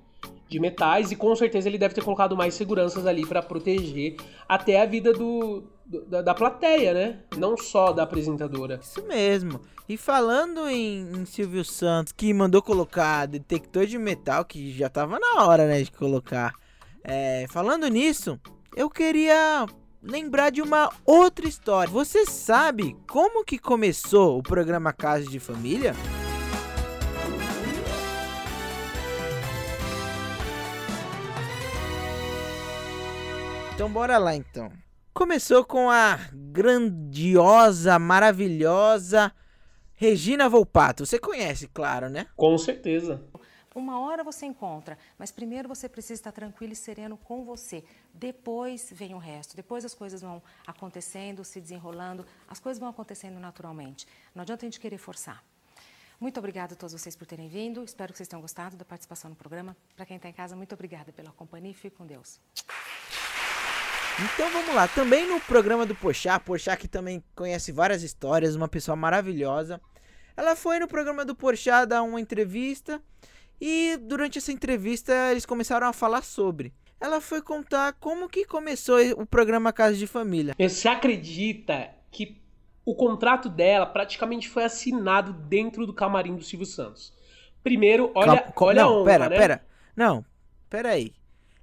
de 0.52 0.60
metais 0.60 1.10
e 1.10 1.16
com 1.16 1.34
certeza 1.34 1.68
ele 1.68 1.78
deve 1.78 1.94
ter 1.94 2.04
colocado 2.04 2.36
mais 2.36 2.54
seguranças 2.54 3.06
ali 3.06 3.26
para 3.26 3.42
proteger 3.42 4.16
até 4.46 4.80
a 4.80 4.86
vida 4.86 5.12
do, 5.12 5.64
do 5.84 6.04
da, 6.04 6.20
da, 6.20 6.34
plateia, 6.34 6.92
né? 6.92 7.20
Não 7.38 7.56
só 7.56 7.90
da 7.90 8.02
apresentadora. 8.02 8.78
Isso 8.82 9.02
mesmo. 9.06 9.60
E 9.88 9.96
falando 9.96 10.68
em, 10.68 11.08
em, 11.16 11.24
Silvio 11.24 11.64
Santos, 11.64 12.12
que 12.12 12.32
mandou 12.34 12.60
colocar 12.62 13.26
detector 13.26 13.86
de 13.86 13.98
metal, 13.98 14.44
que 14.44 14.70
já 14.72 14.88
tava 14.88 15.18
na 15.18 15.44
hora, 15.44 15.66
né, 15.66 15.82
de 15.82 15.90
colocar. 15.90 16.52
É, 17.02 17.46
falando 17.48 17.88
nisso, 17.88 18.38
eu 18.76 18.88
queria 18.90 19.66
lembrar 20.02 20.50
de 20.50 20.60
uma 20.60 20.90
outra 21.04 21.48
história. 21.48 21.90
Você 21.90 22.26
sabe 22.26 22.94
como 23.10 23.44
que 23.44 23.58
começou 23.58 24.38
o 24.38 24.42
programa 24.42 24.92
Casa 24.92 25.26
de 25.26 25.40
Família? 25.40 25.94
Então 33.74 33.90
bora 33.90 34.18
lá 34.18 34.34
então. 34.34 34.70
Começou 35.14 35.64
com 35.64 35.90
a 35.90 36.18
grandiosa, 36.32 37.98
maravilhosa 37.98 39.32
Regina 39.94 40.48
Volpato. 40.48 41.06
Você 41.06 41.18
conhece, 41.18 41.68
claro, 41.68 42.08
né? 42.08 42.26
Com 42.36 42.56
certeza. 42.58 43.22
Uma 43.74 44.00
hora 44.00 44.22
você 44.22 44.44
encontra, 44.44 44.98
mas 45.18 45.30
primeiro 45.30 45.68
você 45.68 45.88
precisa 45.88 46.14
estar 46.14 46.32
tranquilo 46.32 46.74
e 46.74 46.76
sereno 46.76 47.16
com 47.16 47.44
você. 47.44 47.82
Depois 48.12 48.92
vem 48.92 49.14
o 49.14 49.18
resto. 49.18 49.56
Depois 49.56 49.84
as 49.84 49.94
coisas 49.94 50.20
vão 50.20 50.42
acontecendo, 50.66 51.42
se 51.42 51.60
desenrolando, 51.60 52.26
as 52.48 52.60
coisas 52.60 52.78
vão 52.78 52.90
acontecendo 52.90 53.40
naturalmente. 53.40 54.06
Não 54.34 54.42
adianta 54.42 54.66
a 54.66 54.66
gente 54.66 54.78
querer 54.78 54.98
forçar. 54.98 55.42
Muito 56.20 56.38
obrigada 56.38 56.74
a 56.74 56.76
todos 56.76 56.92
vocês 56.92 57.16
por 57.16 57.26
terem 57.26 57.48
vindo. 57.48 57.82
Espero 57.82 58.12
que 58.12 58.18
vocês 58.18 58.28
tenham 58.28 58.42
gostado 58.42 58.76
da 58.76 58.84
participação 58.84 59.30
no 59.30 59.36
programa. 59.36 59.76
Para 59.96 60.04
quem 60.04 60.16
está 60.16 60.28
em 60.28 60.32
casa, 60.32 60.54
muito 60.54 60.74
obrigada 60.74 61.10
pela 61.12 61.32
companhia 61.32 61.70
e 61.70 61.74
fique 61.74 61.96
com 61.96 62.06
Deus. 62.06 62.38
Então 64.20 64.50
vamos 64.50 64.74
lá, 64.74 64.86
também 64.88 65.26
no 65.26 65.40
programa 65.40 65.86
do 65.86 65.94
Pochá, 65.94 66.38
Pochá 66.38 66.76
que 66.76 66.86
também 66.86 67.24
conhece 67.34 67.72
várias 67.72 68.02
histórias, 68.02 68.54
uma 68.54 68.68
pessoa 68.68 68.94
maravilhosa. 68.94 69.80
Ela 70.36 70.54
foi 70.54 70.78
no 70.78 70.86
programa 70.86 71.24
do 71.24 71.34
Pochá 71.34 71.84
dar 71.86 72.02
uma 72.02 72.20
entrevista 72.20 73.00
e 73.60 73.96
durante 73.96 74.38
essa 74.38 74.52
entrevista 74.52 75.12
eles 75.30 75.46
começaram 75.46 75.86
a 75.86 75.92
falar 75.92 76.22
sobre. 76.22 76.74
Ela 77.00 77.20
foi 77.20 77.40
contar 77.40 77.94
como 77.94 78.28
que 78.28 78.44
começou 78.44 78.98
o 79.16 79.26
programa 79.26 79.72
Casa 79.72 79.96
de 79.96 80.06
Família. 80.06 80.54
Você 80.58 80.88
acredita 80.88 81.90
que 82.10 82.40
o 82.84 82.94
contrato 82.94 83.48
dela 83.48 83.86
praticamente 83.86 84.48
foi 84.48 84.64
assinado 84.64 85.32
dentro 85.32 85.86
do 85.86 85.94
camarim 85.94 86.36
do 86.36 86.44
Silvio 86.44 86.66
Santos? 86.66 87.12
Primeiro, 87.62 88.12
olha, 88.14 88.42
Cal... 88.42 88.68
olha 88.68 88.82
não, 88.82 88.88
a 88.88 88.92
honra, 88.92 89.04
pera, 89.04 89.28
né? 89.28 89.36
pera. 89.36 89.66
Não, 89.96 90.24
pera 90.68 90.90
aí. 90.90 91.12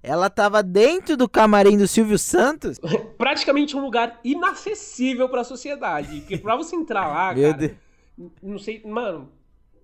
Ela 0.01 0.29
tava 0.29 0.63
dentro 0.63 1.17
do 1.17 1.27
camarim 1.27 1.77
do 1.77 1.87
Silvio 1.87 2.17
Santos? 2.17 2.79
Praticamente 3.17 3.75
um 3.75 3.81
lugar 3.81 4.19
inacessível 4.23 5.27
para 5.27 5.41
a 5.41 5.43
sociedade. 5.43 6.21
Porque 6.21 6.37
pra 6.37 6.55
você 6.55 6.75
entrar 6.75 7.07
lá, 7.07 7.33
Meu 7.33 7.51
cara, 7.51 7.57
Deus. 7.57 7.71
não 8.41 8.57
sei, 8.57 8.81
mano, 8.85 9.29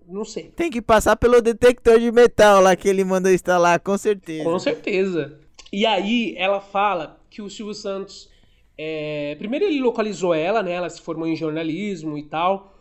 não 0.08 0.24
sei. 0.24 0.44
Tem 0.56 0.70
que 0.70 0.80
passar 0.80 1.16
pelo 1.16 1.42
detector 1.42 1.98
de 1.98 2.10
metal 2.10 2.62
lá 2.62 2.74
que 2.74 2.88
ele 2.88 3.04
mandou 3.04 3.30
instalar, 3.30 3.78
com 3.80 3.98
certeza. 3.98 4.44
Com 4.44 4.58
certeza. 4.58 5.38
E 5.72 5.84
aí 5.84 6.34
ela 6.38 6.60
fala 6.60 7.20
que 7.28 7.42
o 7.42 7.50
Silvio 7.50 7.74
Santos. 7.74 8.30
É... 8.78 9.34
Primeiro 9.38 9.64
ele 9.64 9.80
localizou 9.80 10.32
ela, 10.32 10.62
né? 10.62 10.72
Ela 10.72 10.88
se 10.88 11.00
formou 11.00 11.26
em 11.26 11.36
jornalismo 11.36 12.16
e 12.16 12.22
tal. 12.22 12.75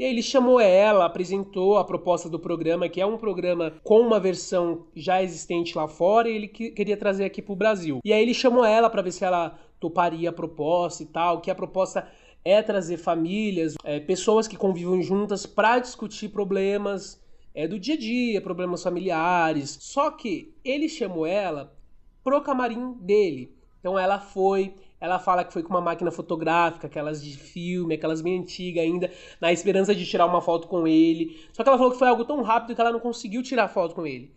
E 0.00 0.04
aí 0.04 0.12
ele 0.12 0.22
chamou 0.22 0.58
ela, 0.58 1.04
apresentou 1.04 1.76
a 1.76 1.84
proposta 1.84 2.26
do 2.26 2.38
programa, 2.38 2.88
que 2.88 3.02
é 3.02 3.04
um 3.04 3.18
programa 3.18 3.74
com 3.84 4.00
uma 4.00 4.18
versão 4.18 4.86
já 4.96 5.22
existente 5.22 5.76
lá 5.76 5.86
fora, 5.86 6.26
e 6.26 6.34
ele 6.34 6.48
que, 6.48 6.70
queria 6.70 6.96
trazer 6.96 7.26
aqui 7.26 7.42
pro 7.42 7.54
Brasil. 7.54 8.00
E 8.02 8.10
aí 8.10 8.22
ele 8.22 8.32
chamou 8.32 8.64
ela 8.64 8.88
para 8.88 9.02
ver 9.02 9.12
se 9.12 9.26
ela 9.26 9.58
toparia 9.78 10.30
a 10.30 10.32
proposta 10.32 11.02
e 11.02 11.06
tal, 11.06 11.42
que 11.42 11.50
a 11.50 11.54
proposta 11.54 12.08
é 12.42 12.62
trazer 12.62 12.96
famílias, 12.96 13.74
é, 13.84 14.00
pessoas 14.00 14.48
que 14.48 14.56
convivam 14.56 15.02
juntas 15.02 15.44
para 15.44 15.78
discutir 15.78 16.30
problemas 16.30 17.22
é, 17.54 17.68
do 17.68 17.78
dia 17.78 17.92
a 17.94 17.98
dia, 17.98 18.40
problemas 18.40 18.82
familiares. 18.82 19.76
Só 19.82 20.10
que 20.12 20.54
ele 20.64 20.88
chamou 20.88 21.26
ela 21.26 21.76
pro 22.24 22.40
camarim 22.40 22.94
dele. 23.02 23.54
Então 23.80 23.98
ela 23.98 24.18
foi, 24.18 24.74
ela 25.00 25.18
fala 25.18 25.44
que 25.44 25.52
foi 25.52 25.62
com 25.62 25.70
uma 25.70 25.80
máquina 25.80 26.10
fotográfica, 26.10 26.86
aquelas 26.86 27.22
de 27.22 27.36
filme, 27.36 27.94
aquelas 27.94 28.20
bem 28.20 28.38
antigas 28.40 28.84
ainda, 28.84 29.10
na 29.40 29.52
esperança 29.52 29.94
de 29.94 30.04
tirar 30.04 30.26
uma 30.26 30.42
foto 30.42 30.68
com 30.68 30.86
ele. 30.86 31.40
Só 31.52 31.62
que 31.62 31.68
ela 31.68 31.78
falou 31.78 31.92
que 31.92 31.98
foi 31.98 32.08
algo 32.08 32.24
tão 32.24 32.42
rápido 32.42 32.74
que 32.74 32.80
ela 32.80 32.92
não 32.92 33.00
conseguiu 33.00 33.42
tirar 33.42 33.68
foto 33.68 33.94
com 33.94 34.06
ele. 34.06 34.32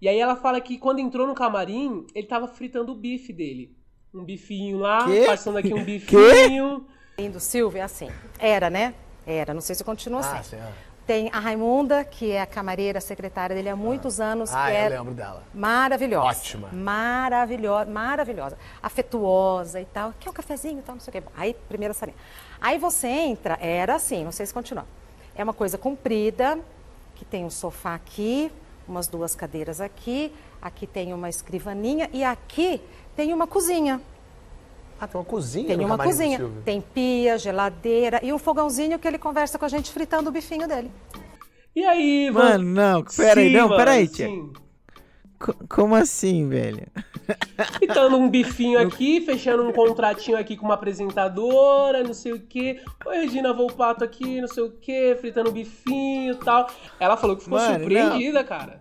E 0.00 0.08
aí 0.08 0.18
ela 0.18 0.36
fala 0.36 0.60
que 0.60 0.76
quando 0.76 0.98
entrou 0.98 1.26
no 1.26 1.34
camarim, 1.34 2.06
ele 2.14 2.26
tava 2.26 2.46
fritando 2.46 2.92
o 2.92 2.94
bife 2.94 3.32
dele. 3.32 3.74
Um 4.12 4.22
bifinho 4.24 4.78
lá, 4.78 5.06
Quê? 5.06 5.24
passando 5.26 5.56
aqui 5.58 5.72
um 5.72 5.82
bifinho. 5.84 6.86
Do 7.32 7.40
Silvio 7.40 7.78
é 7.78 7.82
assim. 7.82 8.08
Era, 8.38 8.68
né? 8.68 8.94
Era. 9.26 9.54
Não 9.54 9.60
sei 9.60 9.74
se 9.74 9.82
continua 9.82 10.20
Ah, 10.20 10.38
assim. 10.38 10.56
sim, 10.56 10.62
ah. 10.62 10.72
Tem 11.06 11.28
a 11.32 11.38
Raimunda, 11.38 12.02
que 12.02 12.30
é 12.30 12.40
a 12.40 12.46
camareira, 12.46 12.98
secretária 12.98 13.54
dele 13.54 13.68
há 13.68 13.76
muitos 13.76 14.20
anos. 14.20 14.54
Ah, 14.54 14.72
eu 14.72 14.76
é 14.76 14.88
lembro 14.88 15.12
dela. 15.12 15.42
Maravilhosa. 15.52 16.26
Ótima. 16.26 16.68
Maravilhosa, 16.72 17.90
maravilhosa. 17.90 18.58
Afetuosa 18.82 19.80
e 19.82 19.84
tal. 19.84 20.14
Quer 20.18 20.30
um 20.30 20.32
cafezinho 20.32 20.78
e 20.78 20.82
tal, 20.82 20.94
não 20.94 21.00
sei 21.02 21.10
o 21.10 21.12
quê. 21.12 21.20
Bom, 21.20 21.30
Aí, 21.36 21.54
primeira 21.68 21.92
salinha. 21.92 22.16
Aí 22.58 22.78
você 22.78 23.06
entra, 23.08 23.58
era 23.60 23.96
assim, 23.96 24.24
não 24.24 24.32
sei 24.32 24.46
se 24.46 24.54
continua. 24.54 24.86
É 25.34 25.44
uma 25.44 25.52
coisa 25.52 25.76
comprida, 25.76 26.58
que 27.14 27.24
tem 27.24 27.44
um 27.44 27.50
sofá 27.50 27.94
aqui, 27.94 28.50
umas 28.88 29.06
duas 29.06 29.34
cadeiras 29.34 29.82
aqui, 29.82 30.32
aqui 30.62 30.86
tem 30.86 31.12
uma 31.12 31.28
escrivaninha 31.28 32.08
e 32.12 32.24
aqui 32.24 32.80
tem 33.14 33.34
uma 33.34 33.46
cozinha. 33.46 34.00
Ah, 35.04 35.08
tem 35.08 35.20
uma 35.20 35.24
cozinha 35.24 35.68
Tem 35.68 35.76
no 35.76 35.84
uma 35.84 35.98
cozinha, 35.98 36.40
tem 36.64 36.80
pia, 36.80 37.36
geladeira 37.36 38.20
e 38.22 38.32
um 38.32 38.38
fogãozinho 38.38 38.98
que 38.98 39.06
ele 39.06 39.18
conversa 39.18 39.58
com 39.58 39.64
a 39.66 39.68
gente 39.68 39.92
fritando 39.92 40.30
o 40.30 40.32
bifinho 40.32 40.66
dele. 40.66 40.90
E 41.76 41.84
aí, 41.84 42.30
Mano, 42.30 42.64
não, 42.64 43.04
pera 43.04 43.40
aí, 43.40 43.48
Sim, 43.48 43.56
não, 43.56 43.68
mano, 43.68 43.76
pera 43.76 43.90
aí, 43.90 44.08
sim. 44.08 44.52
Como 45.68 45.94
assim, 45.94 46.48
velho? 46.48 46.86
Fritando 47.74 48.16
um 48.16 48.30
bifinho 48.30 48.78
aqui, 48.86 49.20
fechando 49.20 49.62
um 49.62 49.72
contratinho 49.72 50.38
aqui 50.38 50.56
com 50.56 50.64
uma 50.64 50.74
apresentadora, 50.74 52.02
não 52.02 52.14
sei 52.14 52.32
o 52.32 52.40
quê. 52.40 52.80
Oi, 53.04 53.16
Regina 53.18 53.52
Volpato 53.52 54.02
aqui, 54.02 54.40
não 54.40 54.48
sei 54.48 54.62
o 54.62 54.70
quê, 54.70 55.16
fritando 55.20 55.50
um 55.50 55.52
bifinho 55.52 56.32
e 56.32 56.36
tal. 56.36 56.66
Ela 56.98 57.16
falou 57.16 57.36
que 57.36 57.44
ficou 57.44 57.58
Mano, 57.58 57.78
surpreendida, 57.80 58.42
cara. 58.42 58.80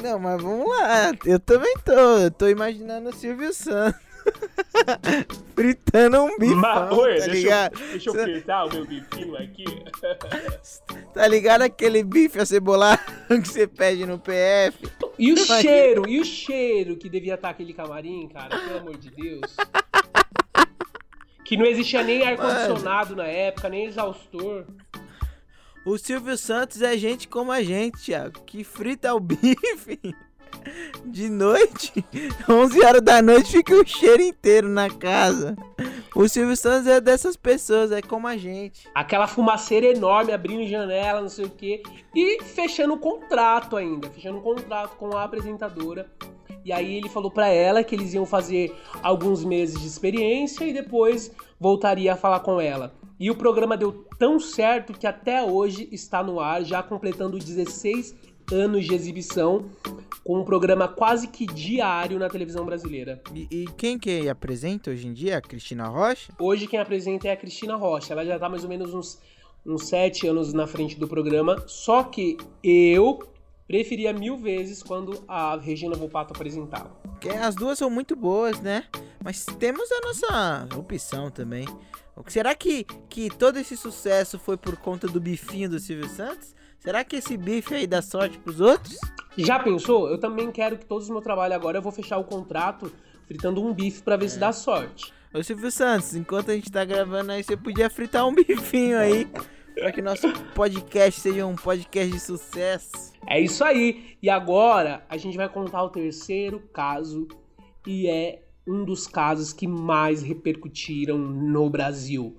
Não, 0.00 0.18
mas 0.18 0.40
vamos 0.42 0.66
lá. 0.66 1.12
Eu 1.26 1.38
também 1.38 1.74
tô. 1.84 1.92
Eu 1.92 2.30
tô 2.30 2.48
imaginando 2.48 3.10
o 3.10 3.14
Silvio 3.14 3.52
Santos. 3.52 4.09
Fritando 5.54 6.24
um 6.24 6.38
bifão, 6.38 6.56
Mas, 6.60 6.92
oi, 6.92 7.18
tá 7.18 7.26
deixa, 7.26 7.30
ligado? 7.30 7.80
eu, 7.80 7.88
deixa 7.88 8.10
eu 8.10 8.14
fritar 8.14 8.66
o 8.66 8.72
meu 8.72 8.86
bifinho 8.86 9.36
aqui. 9.36 9.64
Tá 11.12 11.26
ligado 11.26 11.62
aquele 11.62 12.04
bife 12.04 12.38
acebolado 12.38 13.00
que 13.28 13.48
você 13.48 13.66
pede 13.66 14.06
no 14.06 14.16
PF? 14.18 14.78
E 15.18 15.32
o 15.32 15.36
cheiro, 15.36 16.08
e 16.08 16.20
o 16.20 16.24
cheiro 16.24 16.96
que 16.96 17.08
devia 17.08 17.34
estar 17.34 17.50
aquele 17.50 17.72
camarim, 17.74 18.28
cara, 18.28 18.56
pelo 18.56 18.78
amor 18.78 18.96
de 18.96 19.10
Deus. 19.10 19.56
Que 21.44 21.56
não 21.56 21.66
existia 21.66 22.04
nem 22.04 22.22
ar-condicionado 22.22 23.16
na 23.16 23.26
época, 23.26 23.68
nem 23.68 23.86
exaustor. 23.86 24.66
O 25.84 25.98
Silvio 25.98 26.36
Santos 26.38 26.80
é 26.80 26.96
gente 26.96 27.26
como 27.26 27.50
a 27.50 27.60
gente, 27.62 28.04
Thiago, 28.04 28.40
que 28.46 28.62
frita 28.62 29.12
o 29.12 29.18
bife 29.18 30.14
de 31.04 31.28
noite, 31.28 32.04
11 32.48 32.84
horas 32.84 33.02
da 33.02 33.22
noite, 33.22 33.52
fica 33.52 33.74
o 33.74 33.86
cheiro 33.86 34.22
inteiro 34.22 34.68
na 34.68 34.90
casa. 34.90 35.56
O 36.14 36.28
Silvio 36.28 36.56
Santos 36.56 36.86
é 36.86 37.00
dessas 37.00 37.36
pessoas, 37.36 37.92
é 37.92 38.02
como 38.02 38.26
a 38.26 38.36
gente. 38.36 38.88
Aquela 38.94 39.26
fumaceira 39.26 39.86
enorme 39.86 40.32
abrindo 40.32 40.68
janela, 40.68 41.20
não 41.20 41.28
sei 41.28 41.44
o 41.44 41.50
quê. 41.50 41.82
E 42.14 42.42
fechando 42.42 42.94
o 42.94 42.98
contrato 42.98 43.76
ainda, 43.76 44.10
fechando 44.10 44.38
um 44.38 44.42
contrato 44.42 44.96
com 44.96 45.16
a 45.16 45.24
apresentadora. 45.24 46.10
E 46.64 46.72
aí 46.72 46.96
ele 46.96 47.08
falou 47.08 47.30
pra 47.30 47.48
ela 47.48 47.82
que 47.82 47.94
eles 47.94 48.12
iam 48.12 48.26
fazer 48.26 48.74
alguns 49.02 49.44
meses 49.44 49.80
de 49.80 49.86
experiência 49.86 50.64
e 50.64 50.72
depois 50.72 51.32
voltaria 51.58 52.12
a 52.12 52.16
falar 52.16 52.40
com 52.40 52.60
ela. 52.60 52.92
E 53.18 53.30
o 53.30 53.36
programa 53.36 53.76
deu 53.76 54.06
tão 54.18 54.40
certo 54.40 54.92
que 54.92 55.06
até 55.06 55.42
hoje 55.42 55.88
está 55.92 56.22
no 56.22 56.40
ar, 56.40 56.64
já 56.64 56.82
completando 56.82 57.38
16 57.38 58.14
anos 58.52 58.84
de 58.84 58.94
exibição, 58.94 59.70
com 60.24 60.40
um 60.40 60.44
programa 60.44 60.86
quase 60.86 61.28
que 61.28 61.46
diário 61.46 62.18
na 62.18 62.28
televisão 62.28 62.64
brasileira. 62.64 63.20
E, 63.34 63.48
e 63.50 63.64
quem 63.76 63.98
que 63.98 64.28
apresenta 64.28 64.90
hoje 64.90 65.06
em 65.06 65.12
dia? 65.12 65.38
A 65.38 65.40
Cristina 65.40 65.88
Rocha? 65.88 66.32
Hoje 66.38 66.66
quem 66.66 66.78
apresenta 66.78 67.28
é 67.28 67.32
a 67.32 67.36
Cristina 67.36 67.76
Rocha. 67.76 68.12
Ela 68.12 68.24
já 68.24 68.38
tá 68.38 68.48
mais 68.48 68.62
ou 68.62 68.68
menos 68.68 68.92
uns, 68.94 69.20
uns 69.64 69.88
sete 69.88 70.26
anos 70.26 70.52
na 70.52 70.66
frente 70.66 70.98
do 70.98 71.08
programa. 71.08 71.62
Só 71.66 72.02
que 72.02 72.36
eu 72.62 73.20
preferia 73.66 74.12
mil 74.12 74.36
vezes 74.36 74.82
quando 74.82 75.22
a 75.28 75.56
Regina 75.56 75.94
Volpato 75.94 76.34
apresentava. 76.34 76.90
As 77.40 77.54
duas 77.54 77.78
são 77.78 77.88
muito 77.88 78.16
boas, 78.16 78.60
né? 78.60 78.84
Mas 79.22 79.44
temos 79.44 79.88
a 79.92 80.00
nossa 80.00 80.68
opção 80.76 81.30
também. 81.30 81.66
Será 82.26 82.54
que, 82.54 82.84
que 83.08 83.30
todo 83.30 83.58
esse 83.58 83.76
sucesso 83.76 84.38
foi 84.38 84.56
por 84.56 84.76
conta 84.76 85.06
do 85.06 85.20
bifinho 85.20 85.68
do 85.70 85.78
Silvio 85.78 86.08
Santos? 86.08 86.54
Será 86.80 87.04
que 87.04 87.16
esse 87.16 87.36
bife 87.36 87.74
aí 87.74 87.86
dá 87.86 88.00
sorte 88.00 88.38
pros 88.38 88.58
outros? 88.58 88.96
Já 89.36 89.58
pensou? 89.58 90.08
Eu 90.08 90.18
também 90.18 90.50
quero 90.50 90.78
que 90.78 90.86
todos 90.86 91.04
os 91.04 91.10
meus 91.10 91.22
trabalhos 91.22 91.54
agora 91.54 91.76
eu 91.76 91.82
vou 91.82 91.92
fechar 91.92 92.16
o 92.16 92.24
contrato 92.24 92.90
fritando 93.26 93.62
um 93.62 93.72
bife 93.72 94.02
pra 94.02 94.16
ver 94.16 94.30
se 94.30 94.38
dá 94.38 94.50
sorte. 94.50 95.12
Ô 95.32 95.42
Silvio 95.42 95.70
Santos, 95.70 96.14
enquanto 96.14 96.50
a 96.50 96.54
gente 96.54 96.72
tá 96.72 96.82
gravando 96.84 97.32
aí, 97.32 97.44
você 97.44 97.54
podia 97.54 97.90
fritar 97.90 98.26
um 98.26 98.32
bifinho 98.34 98.98
aí. 98.98 99.28
Pra 99.74 99.92
que 99.92 100.00
nosso 100.00 100.32
podcast 100.54 101.20
seja 101.20 101.46
um 101.46 101.54
podcast 101.54 102.10
de 102.10 102.18
sucesso. 102.18 103.12
É 103.26 103.38
isso 103.38 103.62
aí. 103.62 104.16
E 104.22 104.30
agora 104.30 105.04
a 105.08 105.18
gente 105.18 105.36
vai 105.36 105.48
contar 105.50 105.84
o 105.84 105.90
terceiro 105.90 106.60
caso 106.72 107.28
e 107.86 108.08
é 108.08 108.42
um 108.66 108.84
dos 108.84 109.06
casos 109.06 109.52
que 109.52 109.66
mais 109.66 110.22
repercutiram 110.22 111.18
no 111.18 111.68
Brasil. 111.68 112.36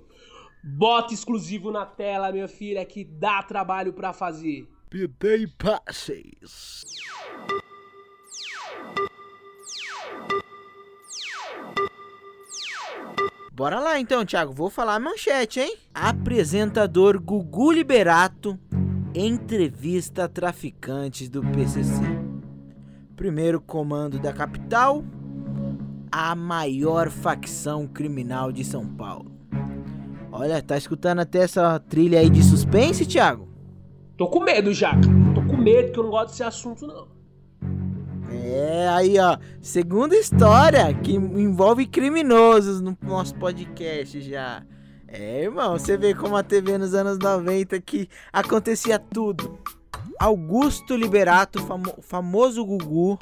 Bota 0.62 1.12
exclusivo 1.12 1.70
na 1.70 1.84
tela, 1.84 2.30
minha 2.30 2.48
filha, 2.48 2.84
que 2.84 3.04
dá 3.04 3.42
trabalho 3.42 3.92
pra 3.92 4.12
fazer. 4.12 4.68
Pidei 4.88 5.46
passes. 5.46 6.84
Bora 13.52 13.80
lá 13.80 13.98
então, 13.98 14.24
Thiago. 14.24 14.52
Vou 14.52 14.70
falar 14.70 14.94
a 14.94 15.00
manchete, 15.00 15.60
hein? 15.60 15.76
Apresentador 15.94 17.20
Gugu 17.20 17.72
Liberato 17.72 18.58
entrevista 19.14 20.26
traficantes 20.26 21.28
do 21.28 21.42
PCC. 21.42 22.02
Primeiro 23.14 23.60
comando 23.60 24.18
da 24.18 24.32
capital, 24.32 25.04
a 26.10 26.34
maior 26.34 27.10
facção 27.10 27.86
criminal 27.86 28.50
de 28.50 28.64
São 28.64 28.86
Paulo. 28.86 29.31
Olha, 30.32 30.62
tá 30.62 30.76
escutando 30.78 31.20
até 31.20 31.40
essa 31.40 31.78
trilha 31.78 32.18
aí 32.18 32.30
de 32.30 32.42
suspense, 32.42 33.04
Thiago? 33.06 33.48
Tô 34.16 34.26
com 34.28 34.40
medo 34.40 34.72
já, 34.72 34.90
cara. 34.92 35.34
Tô 35.34 35.42
com 35.42 35.56
medo 35.56 35.92
que 35.92 35.98
eu 35.98 36.04
não 36.04 36.10
gosto 36.10 36.30
desse 36.30 36.42
assunto, 36.42 36.86
não. 36.86 37.08
É, 38.30 38.88
aí 38.88 39.18
ó, 39.18 39.36
segunda 39.60 40.16
história 40.16 40.92
que 40.94 41.12
envolve 41.14 41.86
criminosos 41.86 42.80
no 42.80 42.96
nosso 43.02 43.34
podcast 43.34 44.20
já. 44.22 44.62
É, 45.06 45.42
irmão, 45.42 45.72
você 45.78 45.96
vê 45.98 46.14
como 46.14 46.36
a 46.36 46.42
TV 46.42 46.78
nos 46.78 46.94
anos 46.94 47.18
90 47.18 47.78
que 47.80 48.08
acontecia 48.32 48.98
tudo. 48.98 49.58
Augusto 50.18 50.96
Liberato, 50.96 51.60
famo- 51.66 51.96
famoso 52.00 52.64
Gugu, 52.64 53.18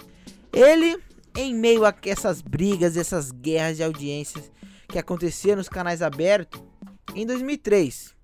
ele, 0.53 0.97
em 1.37 1.55
meio 1.55 1.85
a 1.85 1.93
essas 2.07 2.41
brigas, 2.41 2.97
essas 2.97 3.33
guerras 3.33 3.77
de 3.79 3.83
audiências 3.83 4.51
que 4.89 4.99
aconteciam 4.99 5.57
nos 5.57 5.69
canais 5.69 6.03
abertos, 6.03 6.61
em 7.15 7.27
2003. 7.27 8.15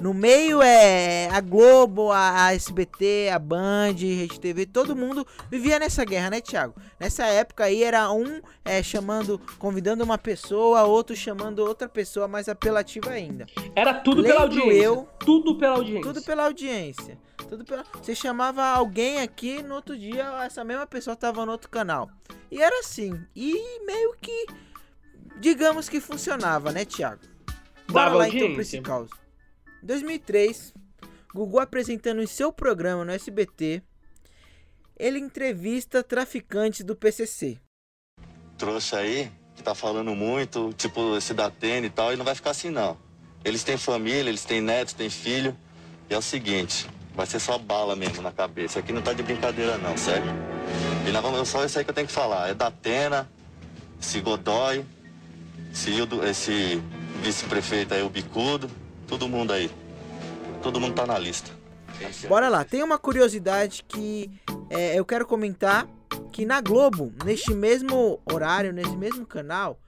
No 0.00 0.12
meio 0.12 0.60
é 0.62 1.28
a 1.28 1.40
Globo, 1.40 2.10
a, 2.10 2.46
a 2.46 2.54
SBT, 2.54 3.30
a 3.32 3.38
Band, 3.38 3.92
Rede 3.92 4.40
TV, 4.40 4.66
todo 4.66 4.96
mundo 4.96 5.24
vivia 5.48 5.78
nessa 5.78 6.04
guerra, 6.04 6.30
né, 6.30 6.40
Thiago? 6.40 6.74
Nessa 6.98 7.24
época 7.26 7.64
aí 7.64 7.84
era 7.84 8.10
um 8.10 8.40
é, 8.64 8.82
chamando, 8.82 9.40
convidando 9.58 10.02
uma 10.02 10.18
pessoa, 10.18 10.82
outro 10.84 11.14
chamando 11.14 11.60
outra 11.60 11.88
pessoa 11.88 12.26
mais 12.26 12.48
apelativa 12.48 13.10
ainda. 13.10 13.46
Era 13.76 13.94
tudo 13.94 14.24
pela 14.24 14.44
Lembro 14.44 14.58
audiência. 14.60 14.84
eu- 14.84 15.08
Tudo 15.20 15.56
pela 15.58 15.76
audiência. 15.76 16.02
Tudo 16.02 16.22
pela 16.22 16.44
audiência. 16.46 17.18
Tudo 17.48 17.64
pela... 17.64 17.84
Você 18.02 18.14
chamava 18.14 18.64
alguém 18.64 19.20
aqui, 19.20 19.62
no 19.62 19.74
outro 19.76 19.96
dia 19.96 20.24
essa 20.42 20.64
mesma 20.64 20.86
pessoa 20.86 21.14
tava 21.14 21.46
no 21.46 21.52
outro 21.52 21.68
canal. 21.70 22.10
E 22.50 22.60
era 22.60 22.80
assim. 22.80 23.20
E 23.36 23.84
meio 23.86 24.16
que, 24.20 24.46
digamos 25.38 25.88
que 25.88 26.00
funcionava, 26.00 26.72
né, 26.72 26.84
Thiago? 26.84 27.20
Bora 27.92 28.06
Dava 28.06 28.16
lá 28.16 28.28
então 28.28 28.52
pra 28.54 28.62
esse 28.62 28.80
caos. 28.80 29.10
Em 29.82 29.86
2003, 29.86 30.72
Gugu 31.34 31.58
apresentando 31.58 32.22
em 32.22 32.26
seu 32.26 32.52
programa 32.52 33.04
no 33.04 33.12
SBT, 33.12 33.82
ele 34.98 35.18
entrevista 35.18 36.02
traficantes 36.02 36.84
do 36.84 36.96
PCC. 36.96 37.58
Trouxa 38.56 38.98
aí, 38.98 39.30
que 39.54 39.62
tá 39.62 39.74
falando 39.74 40.14
muito, 40.14 40.72
tipo 40.74 41.16
esse 41.16 41.34
da 41.34 41.46
Atene 41.46 41.88
e 41.88 41.90
tal, 41.90 42.12
e 42.12 42.16
não 42.16 42.24
vai 42.24 42.34
ficar 42.34 42.50
assim 42.50 42.70
não. 42.70 42.96
Eles 43.44 43.64
têm 43.64 43.76
família, 43.76 44.30
eles 44.30 44.44
têm 44.44 44.60
netos, 44.60 44.94
têm 44.94 45.10
filho, 45.10 45.56
e 46.08 46.14
é 46.14 46.18
o 46.18 46.22
seguinte, 46.22 46.88
vai 47.14 47.26
ser 47.26 47.40
só 47.40 47.58
bala 47.58 47.96
mesmo 47.96 48.22
na 48.22 48.32
cabeça. 48.32 48.78
Aqui 48.78 48.92
não 48.92 49.02
tá 49.02 49.12
de 49.12 49.22
brincadeira 49.22 49.76
não, 49.78 49.96
certo? 49.96 50.28
E 51.06 51.10
nós 51.10 51.22
vamos, 51.22 51.48
só 51.48 51.64
isso 51.64 51.78
aí 51.78 51.84
que 51.84 51.90
eu 51.90 51.94
tenho 51.94 52.06
que 52.06 52.12
falar. 52.12 52.48
É 52.48 52.54
da 52.54 52.68
Atena, 52.68 53.28
esse 54.00 54.20
Godoy, 54.20 54.84
esse, 55.72 55.90
esse 56.28 56.82
vice-prefeito 57.22 57.94
aí, 57.94 58.02
o 58.02 58.10
Bicudo, 58.10 58.68
todo 59.06 59.28
mundo 59.28 59.52
aí. 59.52 59.70
Todo 60.62 60.80
mundo 60.80 60.94
tá 60.94 61.06
na 61.06 61.18
lista. 61.18 61.50
Bora 62.28 62.48
lá, 62.48 62.64
tem 62.64 62.82
uma 62.82 62.98
curiosidade 62.98 63.84
que 63.86 64.30
é, 64.68 64.98
eu 64.98 65.04
quero 65.04 65.24
comentar 65.24 65.88
que 66.32 66.44
na 66.44 66.60
Globo, 66.60 67.12
neste 67.24 67.54
mesmo 67.54 68.20
horário, 68.30 68.72
nesse 68.72 68.96
mesmo 68.96 69.24
canal, 69.24 69.78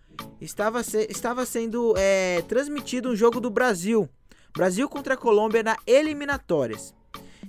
estava, 0.40 0.82
se, 0.82 1.06
estava 1.10 1.44
sendo 1.44 1.94
é, 1.96 2.42
transmitido 2.42 3.10
um 3.10 3.16
jogo 3.16 3.40
do 3.40 3.50
Brasil. 3.50 4.08
Brasil 4.56 4.88
contra 4.88 5.14
a 5.14 5.16
Colômbia 5.16 5.62
na 5.62 5.76
eliminatórias. 5.86 6.94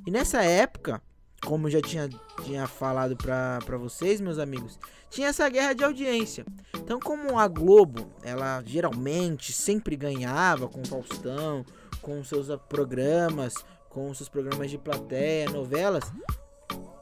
E 0.05 0.11
nessa 0.11 0.43
época, 0.43 1.01
como 1.45 1.69
já 1.69 1.81
tinha, 1.81 2.09
tinha 2.45 2.67
falado 2.67 3.17
para 3.17 3.77
vocês, 3.77 4.21
meus 4.21 4.37
amigos, 4.37 4.79
tinha 5.09 5.29
essa 5.29 5.49
guerra 5.49 5.73
de 5.73 5.83
audiência. 5.83 6.45
Então, 6.75 6.99
como 6.99 7.39
a 7.39 7.47
Globo, 7.47 8.07
ela 8.21 8.61
geralmente 8.63 9.51
sempre 9.51 9.95
ganhava 9.95 10.67
com 10.67 10.81
o 10.81 10.87
Faustão, 10.87 11.65
com 12.01 12.23
seus 12.23 12.47
programas, 12.69 13.55
com 13.89 14.13
seus 14.13 14.29
programas 14.29 14.69
de 14.69 14.77
plateia, 14.77 15.49
novelas, 15.49 16.03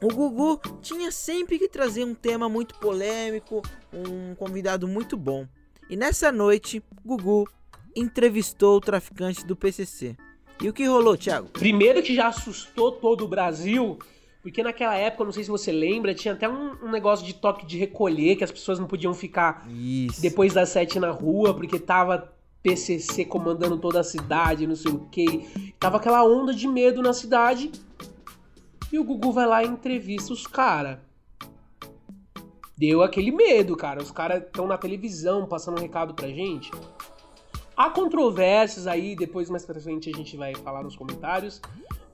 o 0.02 0.08
Gugu 0.08 0.60
tinha 0.80 1.10
sempre 1.10 1.58
que 1.58 1.68
trazer 1.68 2.04
um 2.04 2.14
tema 2.14 2.48
muito 2.48 2.74
polêmico, 2.76 3.62
um 3.92 4.34
convidado 4.34 4.88
muito 4.88 5.16
bom. 5.16 5.46
E 5.88 5.96
nessa 5.96 6.32
noite, 6.32 6.82
Gugu 7.04 7.46
entrevistou 7.94 8.78
o 8.78 8.80
traficante 8.80 9.44
do 9.46 9.54
PCC. 9.54 10.16
E 10.62 10.68
o 10.68 10.72
que 10.72 10.86
rolou, 10.86 11.16
Thiago? 11.16 11.48
Primeiro 11.48 12.02
que 12.02 12.14
já 12.14 12.28
assustou 12.28 12.92
todo 12.92 13.24
o 13.24 13.28
Brasil, 13.28 13.98
porque 14.44 14.62
naquela 14.62 14.94
época, 14.94 15.24
não 15.24 15.32
sei 15.32 15.42
se 15.42 15.50
você 15.50 15.72
lembra, 15.72 16.14
tinha 16.14 16.34
até 16.34 16.46
um, 16.46 16.72
um 16.82 16.90
negócio 16.90 17.24
de 17.24 17.32
toque 17.32 17.64
de 17.64 17.78
recolher, 17.78 18.36
que 18.36 18.44
as 18.44 18.52
pessoas 18.52 18.78
não 18.78 18.86
podiam 18.86 19.14
ficar 19.14 19.66
Isso. 19.70 20.20
depois 20.20 20.52
das 20.52 20.68
sete 20.68 21.00
na 21.00 21.10
rua, 21.10 21.54
porque 21.54 21.78
tava 21.78 22.30
PCC 22.62 23.24
comandando 23.24 23.78
toda 23.78 24.00
a 24.00 24.04
cidade, 24.04 24.66
não 24.66 24.76
sei 24.76 24.92
o 24.92 24.98
que. 25.06 25.72
Tava 25.80 25.96
aquela 25.96 26.22
onda 26.24 26.52
de 26.52 26.68
medo 26.68 27.00
na 27.00 27.14
cidade. 27.14 27.72
E 28.92 28.98
o 28.98 29.04
Gugu 29.04 29.32
vai 29.32 29.46
lá 29.46 29.64
e 29.64 29.66
entrevista 29.66 30.34
os 30.34 30.46
caras. 30.46 30.98
Deu 32.76 33.02
aquele 33.02 33.30
medo, 33.30 33.74
cara. 33.74 34.02
Os 34.02 34.10
caras 34.10 34.42
estão 34.42 34.66
na 34.66 34.76
televisão 34.76 35.46
passando 35.46 35.78
um 35.78 35.82
recado 35.82 36.12
pra 36.12 36.28
gente. 36.28 36.70
Há 37.74 37.88
controvérsias 37.88 38.86
aí, 38.86 39.16
depois 39.16 39.48
mais 39.48 39.64
pra 39.64 39.80
frente 39.80 40.10
a 40.10 40.14
gente 40.14 40.36
vai 40.36 40.54
falar 40.54 40.82
nos 40.82 40.96
comentários. 40.96 41.62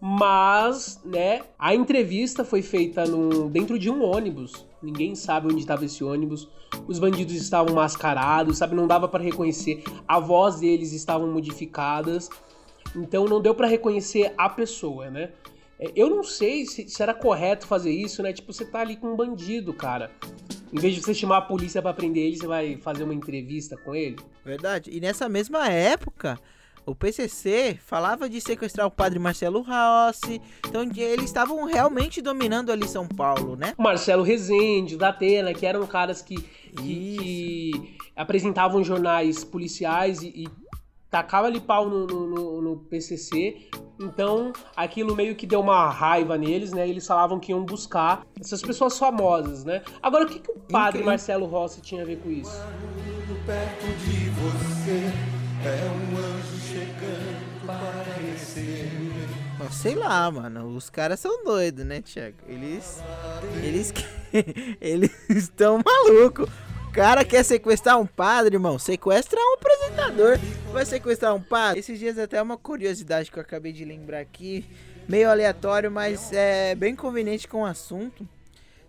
Mas, 0.00 0.98
né, 1.04 1.42
a 1.58 1.74
entrevista 1.74 2.42
foi 2.42 2.62
feita 2.62 3.04
no, 3.04 3.50
dentro 3.50 3.78
de 3.78 3.90
um 3.90 4.02
ônibus. 4.02 4.64
Ninguém 4.82 5.14
sabe 5.14 5.46
onde 5.46 5.60
estava 5.60 5.84
esse 5.84 6.02
ônibus. 6.02 6.48
Os 6.88 6.98
bandidos 6.98 7.34
estavam 7.34 7.74
mascarados, 7.74 8.56
sabe? 8.56 8.74
Não 8.74 8.86
dava 8.86 9.06
para 9.08 9.22
reconhecer. 9.22 9.84
A 10.08 10.18
voz 10.18 10.60
deles 10.60 10.92
estavam 10.92 11.30
modificadas. 11.30 12.30
Então 12.96 13.26
não 13.26 13.42
deu 13.42 13.54
para 13.54 13.66
reconhecer 13.66 14.32
a 14.38 14.48
pessoa, 14.48 15.10
né? 15.10 15.30
É, 15.78 15.90
eu 15.94 16.08
não 16.08 16.22
sei 16.22 16.64
se, 16.64 16.88
se, 16.88 17.02
era 17.02 17.12
correto 17.12 17.66
fazer 17.66 17.90
isso, 17.90 18.22
né? 18.22 18.32
Tipo, 18.32 18.52
você 18.52 18.64
tá 18.64 18.80
ali 18.80 18.96
com 18.96 19.08
um 19.08 19.16
bandido, 19.16 19.72
cara. 19.74 20.10
Em 20.72 20.78
vez 20.78 20.94
de 20.94 21.02
você 21.02 21.12
chamar 21.12 21.38
a 21.38 21.42
polícia 21.42 21.82
para 21.82 21.92
prender 21.92 22.24
ele, 22.24 22.36
você 22.36 22.46
vai 22.46 22.76
fazer 22.78 23.02
uma 23.02 23.14
entrevista 23.14 23.76
com 23.76 23.94
ele. 23.94 24.16
Verdade. 24.44 24.90
E 24.92 25.00
nessa 25.00 25.28
mesma 25.28 25.68
época, 25.68 26.38
o 26.86 26.94
PCC 26.94 27.78
falava 27.84 28.28
de 28.28 28.40
sequestrar 28.40 28.86
o 28.86 28.90
padre 28.90 29.18
Marcelo 29.18 29.62
Rossi. 29.62 30.40
Então 30.66 30.82
eles 30.82 31.24
estavam 31.24 31.64
realmente 31.64 32.20
dominando 32.20 32.70
ali 32.70 32.86
São 32.88 33.06
Paulo, 33.06 33.56
né? 33.56 33.74
Marcelo 33.78 34.22
Rezende, 34.22 34.96
da 34.96 35.10
Atena, 35.10 35.52
que 35.52 35.66
eram 35.66 35.86
caras 35.86 36.22
que, 36.22 36.36
que, 36.36 37.16
que 37.18 37.96
apresentavam 38.16 38.82
jornais 38.82 39.44
policiais 39.44 40.22
e, 40.22 40.44
e 40.44 40.48
tacava 41.10 41.48
ali 41.48 41.60
pau 41.60 41.88
no, 41.88 42.06
no, 42.06 42.62
no, 42.62 42.76
PCC. 42.76 43.68
Então, 43.98 44.52
aquilo 44.76 45.14
meio 45.14 45.34
que 45.34 45.46
deu 45.46 45.60
uma 45.60 45.90
raiva 45.90 46.38
neles, 46.38 46.72
né? 46.72 46.88
Eles 46.88 47.06
falavam 47.06 47.38
que 47.38 47.52
iam 47.52 47.64
buscar 47.64 48.24
essas 48.40 48.62
pessoas 48.62 48.98
famosas, 48.98 49.64
né? 49.64 49.82
Agora, 50.00 50.24
o 50.24 50.28
que, 50.28 50.38
que 50.38 50.50
o 50.50 50.54
padre 50.54 51.02
Marcelo 51.02 51.46
Rossi 51.46 51.82
tinha 51.82 52.02
a 52.02 52.06
ver 52.06 52.18
com 52.18 52.30
isso? 52.30 52.56
Perto 53.46 53.86
de 54.04 54.30
você 54.30 55.12
é 55.64 55.90
um 55.90 56.29
Sei 59.68 59.94
lá, 59.94 60.30
mano. 60.30 60.76
Os 60.76 60.88
caras 60.88 61.20
são 61.20 61.44
doidos, 61.44 61.84
né, 61.84 62.00
Tiago? 62.00 62.36
Eles. 62.46 63.00
Eles. 63.62 63.92
eles 64.80 65.12
estão 65.28 65.80
malucos 65.84 66.48
cara 66.90 67.24
quer 67.24 67.44
sequestrar 67.44 67.98
um 67.98 68.06
padre, 68.06 68.56
irmão. 68.56 68.78
Sequestra 68.78 69.38
um 69.40 69.54
apresentador. 69.54 70.38
Vai 70.72 70.84
sequestrar 70.84 71.34
um 71.34 71.40
padre. 71.40 71.80
Esses 71.80 71.98
dias 71.98 72.18
até 72.18 72.40
uma 72.42 72.56
curiosidade 72.56 73.30
que 73.30 73.38
eu 73.38 73.42
acabei 73.42 73.72
de 73.72 73.84
lembrar 73.84 74.20
aqui. 74.20 74.64
Meio 75.08 75.30
aleatório, 75.30 75.90
mas 75.90 76.32
é 76.32 76.74
bem 76.74 76.94
conveniente 76.94 77.48
com 77.48 77.62
o 77.62 77.66
assunto. 77.66 78.28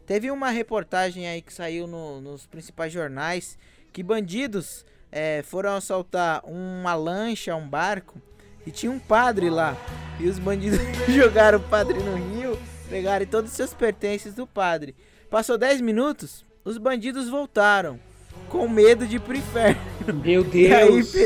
Teve 0.06 0.30
uma 0.30 0.50
reportagem 0.50 1.28
aí 1.28 1.42
que 1.42 1.54
saiu 1.54 1.88
no, 1.88 2.20
nos 2.20 2.46
principais 2.46 2.92
jornais 2.92 3.58
que 3.94 4.04
bandidos 4.04 4.86
é, 5.12 5.44
foram 5.44 5.76
assaltar 5.76 6.42
uma 6.46 6.96
lancha, 6.96 7.56
um 7.56 7.68
barco 7.68 8.22
e 8.66 8.72
tinha 8.72 8.92
um 8.92 9.00
padre 9.00 9.50
lá. 9.50 9.78
E 10.22 10.30
os 10.30 10.38
bandidos 10.38 10.80
jogaram 11.10 11.58
o 11.58 11.62
padre 11.62 11.98
no 11.98 12.16
rio, 12.16 12.56
pegaram 12.88 13.26
todos 13.26 13.50
os 13.50 13.58
seus 13.58 13.74
pertences 13.74 14.36
do 14.36 14.46
padre. 14.46 14.96
Passou 15.32 15.58
10 15.58 15.82
minutos, 15.82 16.46
os 16.64 16.78
bandidos 16.78 17.28
voltaram 17.28 18.00
com 18.48 18.68
medo 18.68 19.08
de 19.08 19.16
ir 19.16 19.20
pro 19.20 19.36
inferno. 19.36 19.82
Meu 20.24 20.44
Deus! 20.44 21.14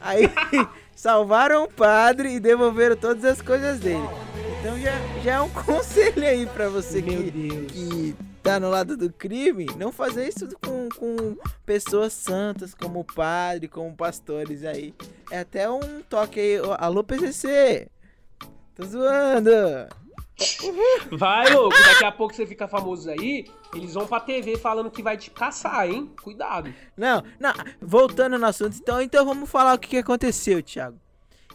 E 0.00 0.06
aí, 0.06 0.30
aí 0.50 0.68
salvaram 0.94 1.64
o 1.64 1.68
padre 1.68 2.34
e 2.34 2.40
devolveram 2.40 2.96
todas 2.96 3.24
as 3.24 3.40
coisas 3.40 3.78
dele. 3.78 4.06
Então 4.58 4.78
já, 4.80 4.92
já 5.22 5.34
é 5.34 5.40
um 5.40 5.48
conselho 5.50 6.26
aí 6.26 6.44
para 6.46 6.68
você 6.68 7.00
que, 7.00 7.30
que 7.68 8.16
tá 8.42 8.58
no 8.58 8.68
lado 8.68 8.96
do 8.96 9.10
crime, 9.12 9.66
não 9.78 9.92
fazer 9.92 10.28
isso 10.28 10.48
com, 10.62 10.88
com 10.98 11.36
pessoas 11.64 12.12
santas 12.12 12.74
como 12.74 13.00
o 13.00 13.04
padre, 13.04 13.68
como 13.68 13.96
pastores 13.96 14.64
aí. 14.64 14.92
É 15.30 15.38
até 15.38 15.70
um 15.70 16.02
toque 16.08 16.40
aí. 16.40 16.56
Alô, 16.78 17.04
PCC! 17.04 17.88
Tô 18.74 18.84
zoando! 18.84 19.50
Vai, 21.12 21.52
louco, 21.54 21.76
daqui 21.84 22.04
a 22.04 22.10
pouco 22.10 22.34
você 22.34 22.44
fica 22.44 22.66
famoso 22.66 23.08
aí, 23.08 23.46
eles 23.72 23.94
vão 23.94 24.04
pra 24.04 24.18
TV 24.18 24.56
falando 24.58 24.90
que 24.90 25.02
vai 25.02 25.16
te 25.16 25.30
caçar, 25.30 25.88
hein? 25.88 26.10
Cuidado. 26.20 26.74
Não, 26.96 27.22
não, 27.38 27.52
voltando 27.80 28.36
no 28.36 28.46
assunto, 28.46 28.76
então, 28.76 29.00
então 29.00 29.24
vamos 29.24 29.48
falar 29.48 29.74
o 29.74 29.78
que, 29.78 29.90
que 29.90 29.96
aconteceu, 29.98 30.60
Thiago. 30.60 30.98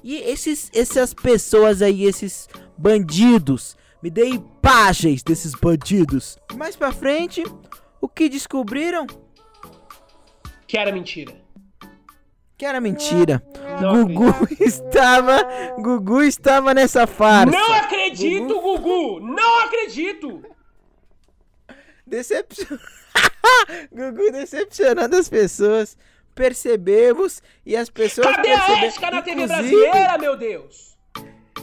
E 0.01 0.15
esses, 0.15 0.71
essas 0.73 1.13
pessoas 1.13 1.81
aí, 1.81 2.05
esses 2.05 2.47
bandidos, 2.77 3.75
me 4.01 4.09
dei 4.09 4.39
imagens 4.63 5.21
desses 5.23 5.53
bandidos. 5.53 6.37
Mais 6.55 6.77
pra 6.77 6.93
frente, 6.93 7.43
o 7.99 8.07
que 8.07 8.29
descobriram? 8.29 9.05
Que 10.65 10.77
era 10.77 10.89
mentira 10.89 11.48
que 12.59 12.65
era 12.65 12.81
mentira. 12.81 13.41
Não 13.81 14.05
Gugu 14.05 14.27
acredito. 14.27 14.63
estava, 14.67 15.47
Gugu 15.77 16.21
estava 16.23 16.73
nessa 16.73 17.07
farsa. 17.07 17.57
Não 17.57 17.73
acredito, 17.73 18.53
Gugu, 18.59 18.79
Gugu. 18.79 19.19
não 19.21 19.59
acredito. 19.61 20.43
Decepcion... 22.05 22.77
Gugu 23.93 24.31
decepcionando 24.33 25.15
as 25.15 25.29
pessoas. 25.29 25.97
Percebemos 26.35 27.41
e 27.65 27.77
as 27.77 27.89
pessoas 27.89 28.35
Cadê 28.35 28.51
a 28.51 28.85
ética 28.85 29.09
na 29.11 29.21
TV 29.21 29.47
brasileira, 29.47 30.17
meu 30.17 30.37
Deus? 30.37 30.97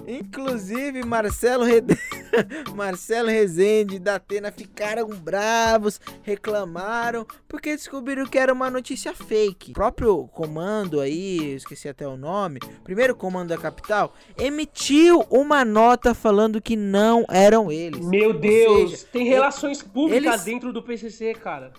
Inclusive, 0.07 1.05
Marcelo, 1.05 1.65
Rede... 1.65 1.99
Marcelo 2.75 3.29
Rezende 3.29 3.97
e 3.97 3.99
Datena 3.99 4.53
ficaram 4.53 5.09
bravos, 5.09 6.01
reclamaram, 6.23 7.27
porque 7.49 7.75
descobriram 7.75 8.27
que 8.27 8.39
era 8.39 8.53
uma 8.53 8.71
notícia 8.71 9.15
fake. 9.15 9.73
O 9.73 9.75
próprio 9.75 10.29
comando 10.29 11.01
aí, 11.01 11.55
esqueci 11.55 11.89
até 11.89 12.07
o 12.07 12.17
nome, 12.17 12.61
primeiro 12.85 13.17
comando 13.17 13.49
da 13.49 13.59
capital, 13.59 14.15
emitiu 14.39 15.27
uma 15.31 15.65
nota 15.65 16.15
falando 16.15 16.61
que 16.61 16.77
não 16.77 17.25
eram 17.29 17.73
eles. 17.73 18.07
Meu 18.07 18.33
Deus, 18.33 18.91
seja, 18.91 19.07
tem 19.13 19.25
relações 19.25 19.83
públicas 19.83 20.35
eles... 20.35 20.45
dentro 20.45 20.73
do 20.73 20.83
PCC, 20.83 21.35
cara. 21.35 21.73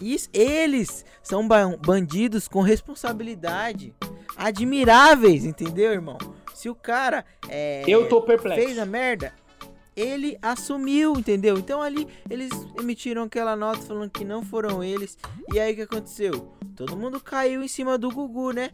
Isso, 0.00 0.28
eles 0.32 1.04
são 1.22 1.46
bandidos 1.78 2.48
com 2.48 2.60
responsabilidade. 2.60 3.94
Admiráveis, 4.36 5.44
entendeu, 5.44 5.92
irmão? 5.92 6.18
Se 6.62 6.68
o 6.68 6.76
cara 6.76 7.24
é, 7.48 7.82
Eu 7.88 8.08
tô 8.08 8.22
perplexo. 8.22 8.64
fez 8.64 8.78
a 8.78 8.86
merda, 8.86 9.34
ele 9.96 10.38
assumiu, 10.40 11.14
entendeu? 11.14 11.58
Então 11.58 11.82
ali 11.82 12.06
eles 12.30 12.52
emitiram 12.78 13.24
aquela 13.24 13.56
nota 13.56 13.80
falando 13.80 14.08
que 14.08 14.24
não 14.24 14.44
foram 14.44 14.80
eles. 14.80 15.18
E 15.52 15.58
aí 15.58 15.72
o 15.72 15.74
que 15.74 15.82
aconteceu? 15.82 16.52
Todo 16.76 16.96
mundo 16.96 17.18
caiu 17.18 17.64
em 17.64 17.66
cima 17.66 17.98
do 17.98 18.12
Gugu, 18.12 18.52
né? 18.52 18.70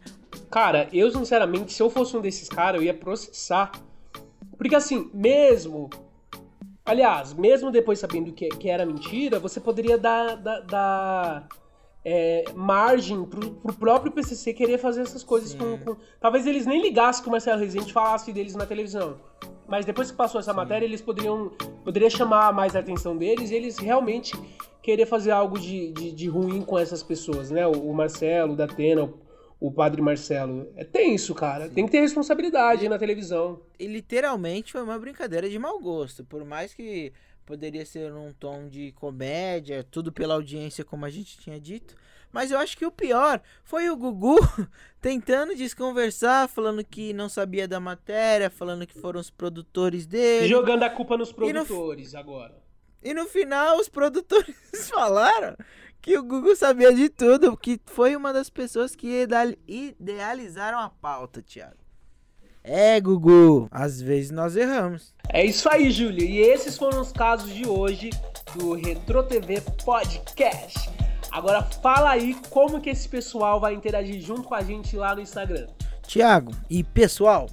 Cara, 0.51 0.87
eu 0.93 1.09
sinceramente, 1.09 1.73
se 1.73 1.81
eu 1.81 1.89
fosse 1.89 2.15
um 2.15 2.21
desses 2.21 2.47
caras, 2.47 2.79
eu 2.79 2.85
ia 2.85 2.93
processar. 2.93 3.71
Porque 4.55 4.75
assim, 4.75 5.09
mesmo. 5.11 5.89
Aliás, 6.85 7.33
mesmo 7.33 7.71
depois 7.71 7.97
sabendo 7.97 8.31
que, 8.33 8.49
que 8.49 8.69
era 8.69 8.85
mentira, 8.85 9.39
você 9.39 9.59
poderia 9.59 9.97
dar, 9.97 10.35
dar, 10.35 10.59
dar, 10.59 11.47
é, 12.03 12.45
margem 12.55 13.25
pro, 13.25 13.51
pro 13.51 13.73
próprio 13.73 14.11
PCC 14.11 14.53
querer 14.53 14.77
fazer 14.77 15.01
essas 15.01 15.23
coisas 15.23 15.53
com, 15.53 15.77
com- 15.79 15.97
Talvez 16.19 16.47
eles 16.47 16.65
nem 16.65 16.81
ligassem 16.81 17.21
que 17.23 17.27
o 17.27 17.31
Marcelo 17.31 17.59
Rezende 17.59 17.91
falasse 17.91 18.31
deles 18.31 18.55
na 18.55 18.65
televisão. 18.65 19.17
Mas 19.67 19.85
depois 19.85 20.09
que 20.09 20.17
passou 20.17 20.39
essa 20.39 20.53
matéria, 20.53 20.85
eles 20.85 21.01
poderiam 21.01 21.49
poderia 21.83 22.09
chamar 22.09 22.51
mais 22.53 22.75
a 22.75 22.79
atenção 22.79 23.15
deles 23.15 23.51
e 23.51 23.55
eles 23.55 23.77
realmente 23.77 24.33
querer 24.81 25.05
fazer 25.05 25.31
algo 25.31 25.59
de, 25.59 25.91
de, 25.91 26.11
de 26.11 26.27
ruim 26.27 26.61
com 26.61 26.79
essas 26.79 27.03
pessoas, 27.03 27.51
né? 27.51 27.67
O, 27.67 27.71
o 27.71 27.93
Marcelo, 27.93 28.53
o 28.53 28.55
Datena, 28.55 29.03
o, 29.03 29.19
o 29.59 29.71
padre 29.71 30.01
Marcelo. 30.01 30.71
É 30.75 30.83
tenso, 30.83 31.35
cara. 31.35 31.69
Tem 31.69 31.85
que 31.85 31.91
ter 31.91 31.99
responsabilidade 31.99 32.89
na 32.89 32.97
televisão. 32.97 33.59
E 33.77 33.85
literalmente 33.85 34.71
foi 34.71 34.81
uma 34.81 34.97
brincadeira 34.97 35.47
de 35.47 35.59
mau 35.59 35.79
gosto. 35.79 36.23
Por 36.23 36.43
mais 36.43 36.73
que 36.73 37.13
poderia 37.49 37.83
ser 37.83 38.13
um 38.13 38.31
tom 38.31 38.67
de 38.69 38.91
comédia, 38.91 39.83
tudo 39.83 40.11
pela 40.11 40.35
audiência, 40.35 40.85
como 40.85 41.03
a 41.03 41.09
gente 41.09 41.35
tinha 41.39 41.59
dito. 41.59 41.95
Mas 42.31 42.51
eu 42.51 42.59
acho 42.59 42.77
que 42.77 42.85
o 42.85 42.91
pior 42.91 43.41
foi 43.63 43.89
o 43.89 43.97
Gugu 43.97 44.37
tentando 45.01 45.55
desconversar, 45.55 46.47
falando 46.47 46.85
que 46.85 47.11
não 47.11 47.27
sabia 47.27 47.67
da 47.67 47.79
matéria, 47.79 48.51
falando 48.51 48.85
que 48.85 48.93
foram 48.99 49.19
os 49.19 49.31
produtores 49.31 50.05
dele. 50.05 50.47
Jogando 50.47 50.83
a 50.83 50.91
culpa 50.91 51.17
nos 51.17 51.29
no- 51.29 51.35
produtores 51.35 52.13
agora. 52.13 52.55
E 53.01 53.15
no 53.15 53.25
final 53.25 53.79
os 53.79 53.89
produtores 53.89 54.55
falaram 54.87 55.57
que 55.99 56.15
o 56.19 56.23
Gugu 56.23 56.55
sabia 56.55 56.93
de 56.93 57.09
tudo, 57.09 57.57
que 57.57 57.81
foi 57.87 58.15
uma 58.15 58.31
das 58.31 58.51
pessoas 58.51 58.95
que 58.95 59.07
ideal- 59.23 59.55
idealizaram 59.67 60.77
a 60.77 60.89
pauta, 60.91 61.41
Thiago. 61.41 61.79
É, 62.63 63.01
Gugu, 63.01 63.67
às 63.71 63.99
vezes 63.99 64.29
nós 64.29 64.55
erramos. 64.55 65.15
É 65.31 65.45
isso 65.45 65.69
aí, 65.69 65.91
Júlio. 65.91 66.23
E 66.23 66.39
esses 66.39 66.75
foram 66.75 67.01
os 67.01 67.11
casos 67.11 67.53
de 67.53 67.67
hoje 67.67 68.09
do 68.55 68.73
Retro 68.73 69.21
TV 69.23 69.61
Podcast. 69.85 70.89
Agora 71.31 71.61
fala 71.61 72.09
aí 72.09 72.35
como 72.49 72.81
que 72.81 72.89
esse 72.89 73.07
pessoal 73.07 73.59
vai 73.59 73.75
interagir 73.75 74.19
junto 74.21 74.43
com 74.43 74.55
a 74.55 74.63
gente 74.63 74.95
lá 74.95 75.13
no 75.13 75.21
Instagram. 75.21 75.67
Thiago, 76.07 76.51
e 76.67 76.83
pessoal, 76.83 77.47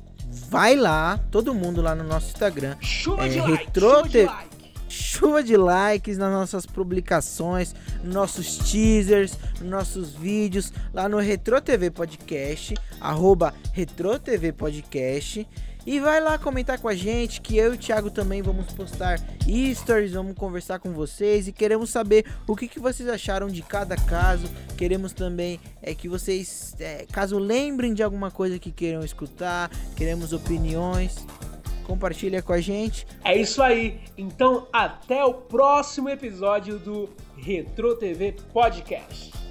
vai 0.49 0.75
lá, 0.75 1.21
todo 1.31 1.55
mundo 1.55 1.83
lá 1.83 1.95
no 1.95 2.03
nosso 2.03 2.29
Instagram. 2.29 2.77
Chuva 2.81 3.27
É, 3.27 3.29
de 3.29 3.41
like, 3.41 3.65
Retro 3.65 3.91
chuva 3.91 4.09
de 4.09 4.25
like. 4.25 4.57
Chuva 4.89 5.43
de 5.43 5.57
likes 5.57 6.17
nas 6.17 6.33
nossas 6.33 6.65
publicações, 6.65 7.75
nos 8.03 8.15
nossos 8.15 8.57
teasers, 8.57 9.37
nos 9.61 9.69
nossos 9.69 10.15
vídeos, 10.15 10.73
lá 10.95 11.09
no 11.09 11.19
Retro 11.19 11.61
TV 11.61 11.91
Podcast, 11.91 12.75
arroba 12.99 13.53
Retro 13.73 14.19
TV 14.19 14.53
Podcast. 14.53 15.47
E 15.87 16.01
vai 16.01 16.21
lá 16.21 16.37
comentar 16.37 16.81
com 16.81 16.89
a 16.89 16.95
gente, 16.97 17.41
que 17.41 17.57
eu 17.57 17.73
e 17.73 17.77
o 17.77 17.79
Thiago 17.79 18.11
também 18.11 18.43
vamos 18.43 18.73
postar 18.73 19.21
stories, 19.73 20.13
vamos 20.13 20.35
conversar 20.37 20.81
com 20.81 20.93
vocês 20.93 21.47
e 21.47 21.53
queremos 21.53 21.91
saber 21.91 22.27
o 22.45 22.57
que, 22.57 22.67
que 22.67 22.81
vocês 22.81 23.09
acharam 23.09 23.47
de 23.47 23.63
cada 23.63 23.95
caso. 23.97 24.49
Queremos 24.77 25.13
também 25.13 25.61
é 25.81 25.95
que 25.95 26.09
vocês, 26.09 26.75
é, 26.81 27.07
caso 27.13 27.39
lembrem 27.39 27.95
de 27.95 28.03
alguma 28.03 28.33
coisa 28.33 28.59
que 28.59 28.73
queiram 28.73 29.05
escutar, 29.05 29.71
queremos 29.97 30.33
opiniões. 30.33 31.25
Compartilha 31.85 32.43
com 32.43 32.53
a 32.53 32.61
gente. 32.61 33.07
É 33.25 33.37
isso 33.37 33.63
aí. 33.63 34.01
Então 34.19 34.67
até 34.73 35.25
o 35.25 35.33
próximo 35.33 36.09
episódio 36.09 36.81
do 36.81 37.09
Retro 37.37 37.95
TV 37.95 38.35
Podcast. 38.53 39.46